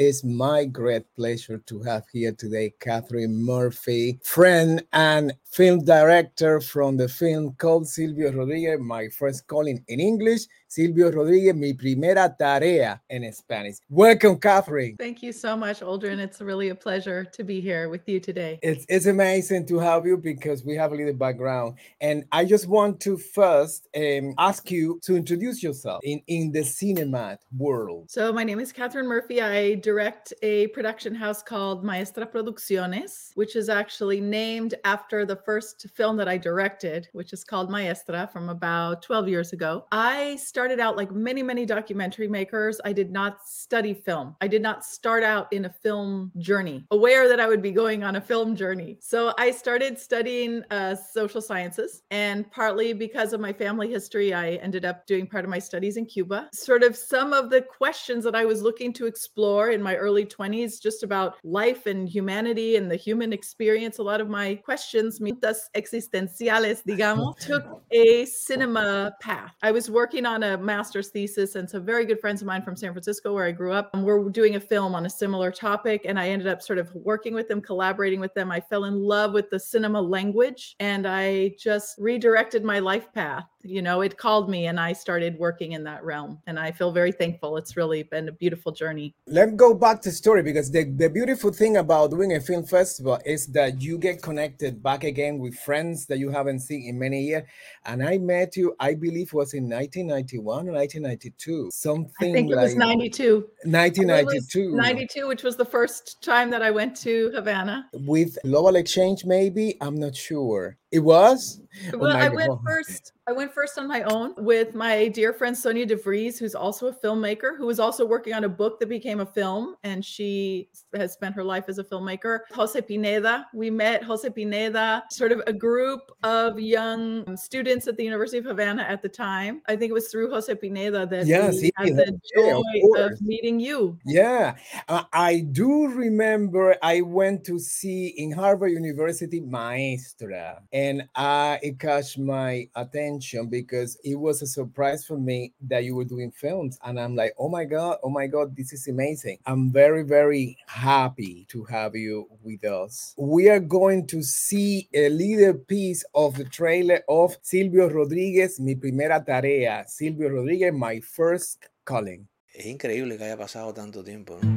It's 0.00 0.24
my 0.24 0.64
great 0.64 1.04
pleasure 1.14 1.58
to 1.66 1.82
have 1.82 2.04
here 2.10 2.32
today 2.32 2.72
Catherine 2.80 3.44
Murphy, 3.44 4.18
friend 4.24 4.82
and 4.94 5.34
film 5.44 5.84
director 5.84 6.62
from 6.62 6.96
the 6.96 7.06
film 7.06 7.54
called 7.58 7.86
Silvio 7.86 8.32
Rodriguez, 8.32 8.80
my 8.80 9.08
first 9.08 9.46
calling 9.46 9.84
in 9.88 10.00
English, 10.00 10.46
Silvio 10.68 11.10
Rodriguez, 11.10 11.54
mi 11.54 11.74
primera 11.74 12.34
tarea 12.38 13.00
in 13.10 13.30
Spanish. 13.32 13.76
Welcome, 13.90 14.38
Catherine. 14.38 14.96
Thank 14.96 15.22
you 15.22 15.32
so 15.32 15.56
much, 15.56 15.80
Aldrin. 15.80 16.18
It's 16.18 16.40
really 16.40 16.68
a 16.68 16.74
pleasure 16.74 17.24
to 17.24 17.44
be 17.44 17.60
here 17.60 17.88
with 17.88 18.08
you 18.08 18.20
today. 18.20 18.58
It's, 18.62 18.86
it's 18.88 19.06
amazing 19.06 19.66
to 19.66 19.78
have 19.80 20.06
you 20.06 20.16
because 20.16 20.64
we 20.64 20.76
have 20.76 20.92
a 20.92 20.94
little 20.94 21.12
background. 21.12 21.74
And 22.00 22.24
I 22.30 22.44
just 22.44 22.68
want 22.68 23.00
to 23.00 23.18
first 23.18 23.88
um, 23.96 24.32
ask 24.38 24.70
you 24.70 25.00
to 25.02 25.16
introduce 25.16 25.60
yourself 25.62 26.00
in, 26.04 26.22
in 26.28 26.52
the 26.52 26.62
cinema 26.62 27.36
world. 27.54 28.08
So, 28.08 28.32
my 28.32 28.44
name 28.44 28.60
is 28.60 28.72
Catherine 28.72 29.08
Murphy. 29.08 29.42
I 29.42 29.74
direct 29.90 30.32
a 30.42 30.68
production 30.68 31.12
house 31.16 31.42
called 31.42 31.82
Maestra 31.84 32.24
Producciones, 32.24 33.32
which 33.34 33.56
is 33.56 33.68
actually 33.68 34.20
named 34.20 34.76
after 34.84 35.26
the 35.26 35.34
first 35.34 35.88
film 35.96 36.16
that 36.16 36.28
I 36.28 36.38
directed, 36.38 37.08
which 37.12 37.32
is 37.32 37.42
called 37.42 37.72
Maestra 37.72 38.30
from 38.32 38.50
about 38.50 39.02
12 39.02 39.28
years 39.28 39.52
ago. 39.52 39.86
I 39.90 40.36
started 40.36 40.78
out 40.78 40.96
like 40.96 41.10
many, 41.10 41.42
many 41.42 41.66
documentary 41.66 42.28
makers. 42.28 42.80
I 42.84 42.92
did 42.92 43.10
not 43.10 43.44
study 43.44 43.92
film. 43.92 44.36
I 44.40 44.46
did 44.46 44.62
not 44.62 44.84
start 44.84 45.24
out 45.24 45.52
in 45.52 45.64
a 45.64 45.70
film 45.70 46.30
journey, 46.38 46.84
aware 46.92 47.26
that 47.26 47.40
I 47.40 47.48
would 47.48 47.60
be 47.60 47.72
going 47.72 48.04
on 48.04 48.14
a 48.14 48.20
film 48.20 48.54
journey. 48.54 48.96
So 49.00 49.34
I 49.38 49.50
started 49.50 49.98
studying 49.98 50.62
uh, 50.70 50.94
social 50.94 51.42
sciences, 51.42 52.02
and 52.12 52.48
partly 52.52 52.92
because 52.92 53.32
of 53.32 53.40
my 53.40 53.52
family 53.52 53.90
history, 53.90 54.32
I 54.32 54.52
ended 54.66 54.84
up 54.84 55.08
doing 55.08 55.26
part 55.26 55.44
of 55.44 55.50
my 55.50 55.58
studies 55.58 55.96
in 55.96 56.06
Cuba. 56.06 56.48
Sort 56.54 56.84
of 56.84 56.94
some 56.94 57.32
of 57.32 57.50
the 57.50 57.62
questions 57.62 58.22
that 58.22 58.36
I 58.36 58.44
was 58.44 58.62
looking 58.62 58.92
to 58.92 59.06
explore 59.06 59.79
in 59.80 59.84
my 59.84 59.96
early 59.96 60.26
20s, 60.26 60.80
just 60.80 61.02
about 61.02 61.36
life 61.42 61.86
and 61.86 62.06
humanity 62.06 62.76
and 62.76 62.90
the 62.90 62.96
human 62.96 63.32
experience. 63.32 63.98
A 63.98 64.02
lot 64.02 64.20
of 64.20 64.28
my 64.28 64.56
questions, 64.56 65.18
existenciales, 65.20 66.82
digamos, 66.84 67.38
took 67.40 67.82
a 67.90 68.26
cinema 68.26 69.12
path. 69.20 69.54
I 69.62 69.72
was 69.72 69.90
working 69.90 70.26
on 70.26 70.42
a 70.42 70.58
master's 70.58 71.08
thesis, 71.08 71.54
and 71.54 71.68
some 71.68 71.84
very 71.84 72.04
good 72.04 72.20
friends 72.20 72.42
of 72.42 72.46
mine 72.46 72.62
from 72.62 72.76
San 72.76 72.92
Francisco, 72.92 73.32
where 73.32 73.46
I 73.46 73.52
grew 73.52 73.72
up, 73.72 73.90
and 73.94 74.04
we're 74.04 74.28
doing 74.28 74.56
a 74.56 74.60
film 74.60 74.94
on 74.94 75.06
a 75.06 75.10
similar 75.10 75.50
topic. 75.50 76.02
And 76.04 76.18
I 76.18 76.28
ended 76.28 76.46
up 76.46 76.60
sort 76.60 76.78
of 76.78 76.94
working 76.94 77.32
with 77.32 77.48
them, 77.48 77.62
collaborating 77.62 78.20
with 78.20 78.34
them. 78.34 78.52
I 78.52 78.60
fell 78.60 78.84
in 78.84 79.00
love 79.00 79.32
with 79.32 79.48
the 79.48 79.58
cinema 79.58 80.00
language, 80.00 80.76
and 80.78 81.06
I 81.06 81.54
just 81.58 81.96
redirected 81.98 82.64
my 82.64 82.80
life 82.80 83.10
path 83.14 83.46
you 83.62 83.82
know 83.82 84.00
it 84.00 84.16
called 84.16 84.48
me 84.48 84.66
and 84.66 84.80
i 84.80 84.92
started 84.92 85.38
working 85.38 85.72
in 85.72 85.84
that 85.84 86.02
realm 86.02 86.38
and 86.46 86.58
i 86.58 86.70
feel 86.70 86.92
very 86.92 87.12
thankful 87.12 87.56
it's 87.56 87.76
really 87.76 88.02
been 88.04 88.28
a 88.28 88.32
beautiful 88.32 88.72
journey 88.72 89.14
let's 89.26 89.52
go 89.60 89.74
back 89.74 90.00
to 90.00 90.08
the 90.08 90.14
story 90.14 90.42
because 90.42 90.70
the, 90.70 90.84
the 90.84 91.10
beautiful 91.10 91.52
thing 91.52 91.76
about 91.76 92.10
doing 92.10 92.34
a 92.34 92.40
film 92.40 92.64
festival 92.64 93.18
is 93.26 93.46
that 93.48 93.82
you 93.82 93.98
get 93.98 94.22
connected 94.22 94.82
back 94.82 95.04
again 95.04 95.38
with 95.38 95.54
friends 95.54 96.06
that 96.06 96.18
you 96.18 96.30
haven't 96.30 96.60
seen 96.60 96.88
in 96.88 96.98
many 96.98 97.20
years. 97.28 97.44
And 97.84 98.02
i 98.02 98.16
met 98.16 98.56
you 98.56 98.74
i 98.80 98.94
believe 98.94 99.32
was 99.34 99.52
in 99.52 99.64
1991 99.68 100.68
or 100.68 100.72
1992 100.72 101.70
something 101.72 102.30
i 102.30 102.32
think 102.32 102.50
it 102.50 102.56
like 102.56 102.64
was 102.64 102.76
92 102.76 103.48
1992 103.64 104.76
92 104.76 105.28
which 105.28 105.42
was 105.42 105.56
the 105.56 105.64
first 105.64 106.22
time 106.22 106.48
that 106.50 106.62
i 106.62 106.70
went 106.70 106.96
to 106.96 107.30
havana. 107.34 107.86
With 107.92 108.38
global 108.42 108.76
exchange 108.76 109.26
maybe? 109.26 109.76
I'm 109.82 109.96
not 109.96 110.16
sure 110.16 110.78
it 110.92 111.00
was 111.00 111.60
well, 111.94 112.16
I 112.16 112.28
went 112.28 112.52
first. 112.66 113.12
I 113.26 113.32
went 113.32 113.52
first 113.52 113.78
on 113.78 113.86
my 113.86 114.02
own 114.02 114.34
with 114.38 114.74
my 114.74 115.06
dear 115.06 115.32
friend 115.32 115.56
Sonia 115.56 115.86
DeVries, 115.86 116.36
who's 116.36 116.56
also 116.56 116.88
a 116.88 116.92
filmmaker, 116.92 117.56
who 117.56 117.66
was 117.66 117.78
also 117.78 118.04
working 118.04 118.34
on 118.34 118.42
a 118.42 118.48
book 118.48 118.80
that 118.80 118.88
became 118.88 119.20
a 119.20 119.26
film, 119.26 119.76
and 119.84 120.04
she 120.04 120.68
has 120.94 121.12
spent 121.12 121.34
her 121.36 121.44
life 121.44 121.66
as 121.68 121.78
a 121.78 121.84
filmmaker. 121.84 122.40
Jose 122.50 122.80
Pineda, 122.80 123.46
we 123.54 123.70
met 123.70 124.02
Jose 124.02 124.28
Pineda, 124.30 125.04
sort 125.10 125.30
of 125.30 125.42
a 125.46 125.52
group 125.52 126.10
of 126.24 126.58
young 126.58 127.36
students 127.36 127.86
at 127.86 127.96
the 127.96 128.02
University 128.02 128.38
of 128.38 128.46
Havana 128.46 128.82
at 128.82 129.00
the 129.00 129.08
time. 129.08 129.62
I 129.68 129.76
think 129.76 129.90
it 129.90 129.94
was 129.94 130.08
through 130.08 130.30
Jose 130.30 130.52
Pineda 130.56 131.06
that 131.06 131.26
yes, 131.26 131.60
we 131.60 131.70
had 131.76 131.96
the 131.96 132.20
joy 132.34 132.62
yeah, 132.74 133.04
of, 133.04 133.12
of, 133.12 133.22
meeting 133.22 133.60
you. 133.60 133.96
Yeah, 134.04 134.56
uh, 134.88 135.04
I 135.12 135.46
do 135.52 135.86
remember. 135.86 136.76
I 136.82 137.02
went 137.02 137.44
to 137.44 137.60
see 137.60 138.08
in 138.08 138.32
Harvard 138.32 138.72
University 138.72 139.40
Maestra, 139.40 140.62
and 140.80 141.06
I 141.14 141.58
it 141.62 141.78
caught 141.78 142.16
my 142.16 142.66
attention 142.74 143.48
because 143.48 143.98
it 144.02 144.14
was 144.14 144.40
a 144.40 144.46
surprise 144.46 145.04
for 145.04 145.18
me 145.18 145.52
that 145.68 145.84
you 145.84 145.94
were 145.94 146.06
doing 146.06 146.30
films. 146.30 146.78
And 146.82 146.98
I'm 146.98 147.14
like, 147.14 147.34
oh 147.38 147.50
my 147.50 147.66
God, 147.66 147.98
oh 148.02 148.08
my 148.08 148.26
God, 148.26 148.56
this 148.56 148.72
is 148.72 148.88
amazing. 148.88 149.38
I'm 149.44 149.70
very, 149.70 150.04
very 150.04 150.56
happy 150.66 151.46
to 151.50 151.64
have 151.64 151.94
you 151.94 152.26
with 152.42 152.64
us. 152.64 153.14
We 153.18 153.50
are 153.50 153.60
going 153.60 154.06
to 154.06 154.22
see 154.22 154.88
a 154.94 155.10
little 155.10 155.54
piece 155.54 156.02
of 156.14 156.36
the 156.38 156.44
trailer 156.44 157.00
of 157.08 157.36
Silvio 157.42 157.90
Rodríguez, 157.90 158.58
Mi 158.58 158.74
Primera 158.74 159.22
Tarea. 159.24 159.84
Silvio 159.86 160.30
Rodríguez, 160.30 160.72
My 160.72 161.00
First 161.00 161.66
Calling. 161.84 162.26
Es 162.54 162.64
increíble 162.64 163.18
que 163.18 163.24
haya 163.24 163.36
pasado 163.36 163.74
tanto 163.74 164.02
tiempo, 164.02 164.38
¿no? 164.42 164.48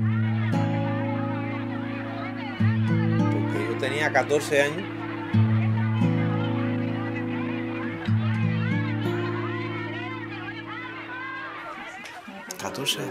Porque 3.29 3.65
yo 3.69 3.77
tenía 3.77 4.11
14 4.11 4.61
años 4.61 4.92
14. 12.63 13.01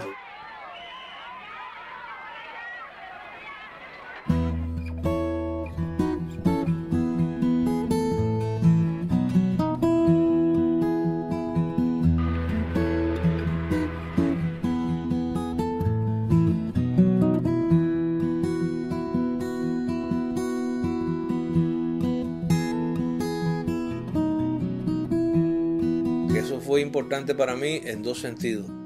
Eso 26.35 26.59
fue 26.59 26.81
importante 26.81 27.35
para 27.35 27.55
mí 27.55 27.81
en 27.83 28.01
dos 28.01 28.19
sentidos. 28.19 28.82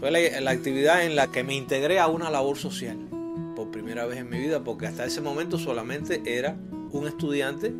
Fue 0.00 0.10
la, 0.10 0.50
actividad 0.50 1.04
en 1.04 1.14
la 1.14 1.30
que 1.30 1.44
me 1.44 1.54
integré 1.54 1.98
a 1.98 2.08
una 2.08 2.30
labor 2.30 2.56
social 2.56 2.96
por 3.54 3.70
primera 3.70 4.06
vez 4.06 4.16
en 4.16 4.30
mi 4.30 4.38
vida, 4.38 4.64
porque 4.64 4.86
hasta 4.86 5.04
ese 5.04 5.20
momento 5.20 5.58
solamente 5.58 6.22
era 6.24 6.56
un 6.90 7.06
estudiante 7.06 7.74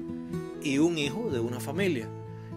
y 0.62 0.76
un 0.76 0.98
hijo 0.98 1.30
de 1.30 1.40
una 1.40 1.60
familia. 1.60 2.10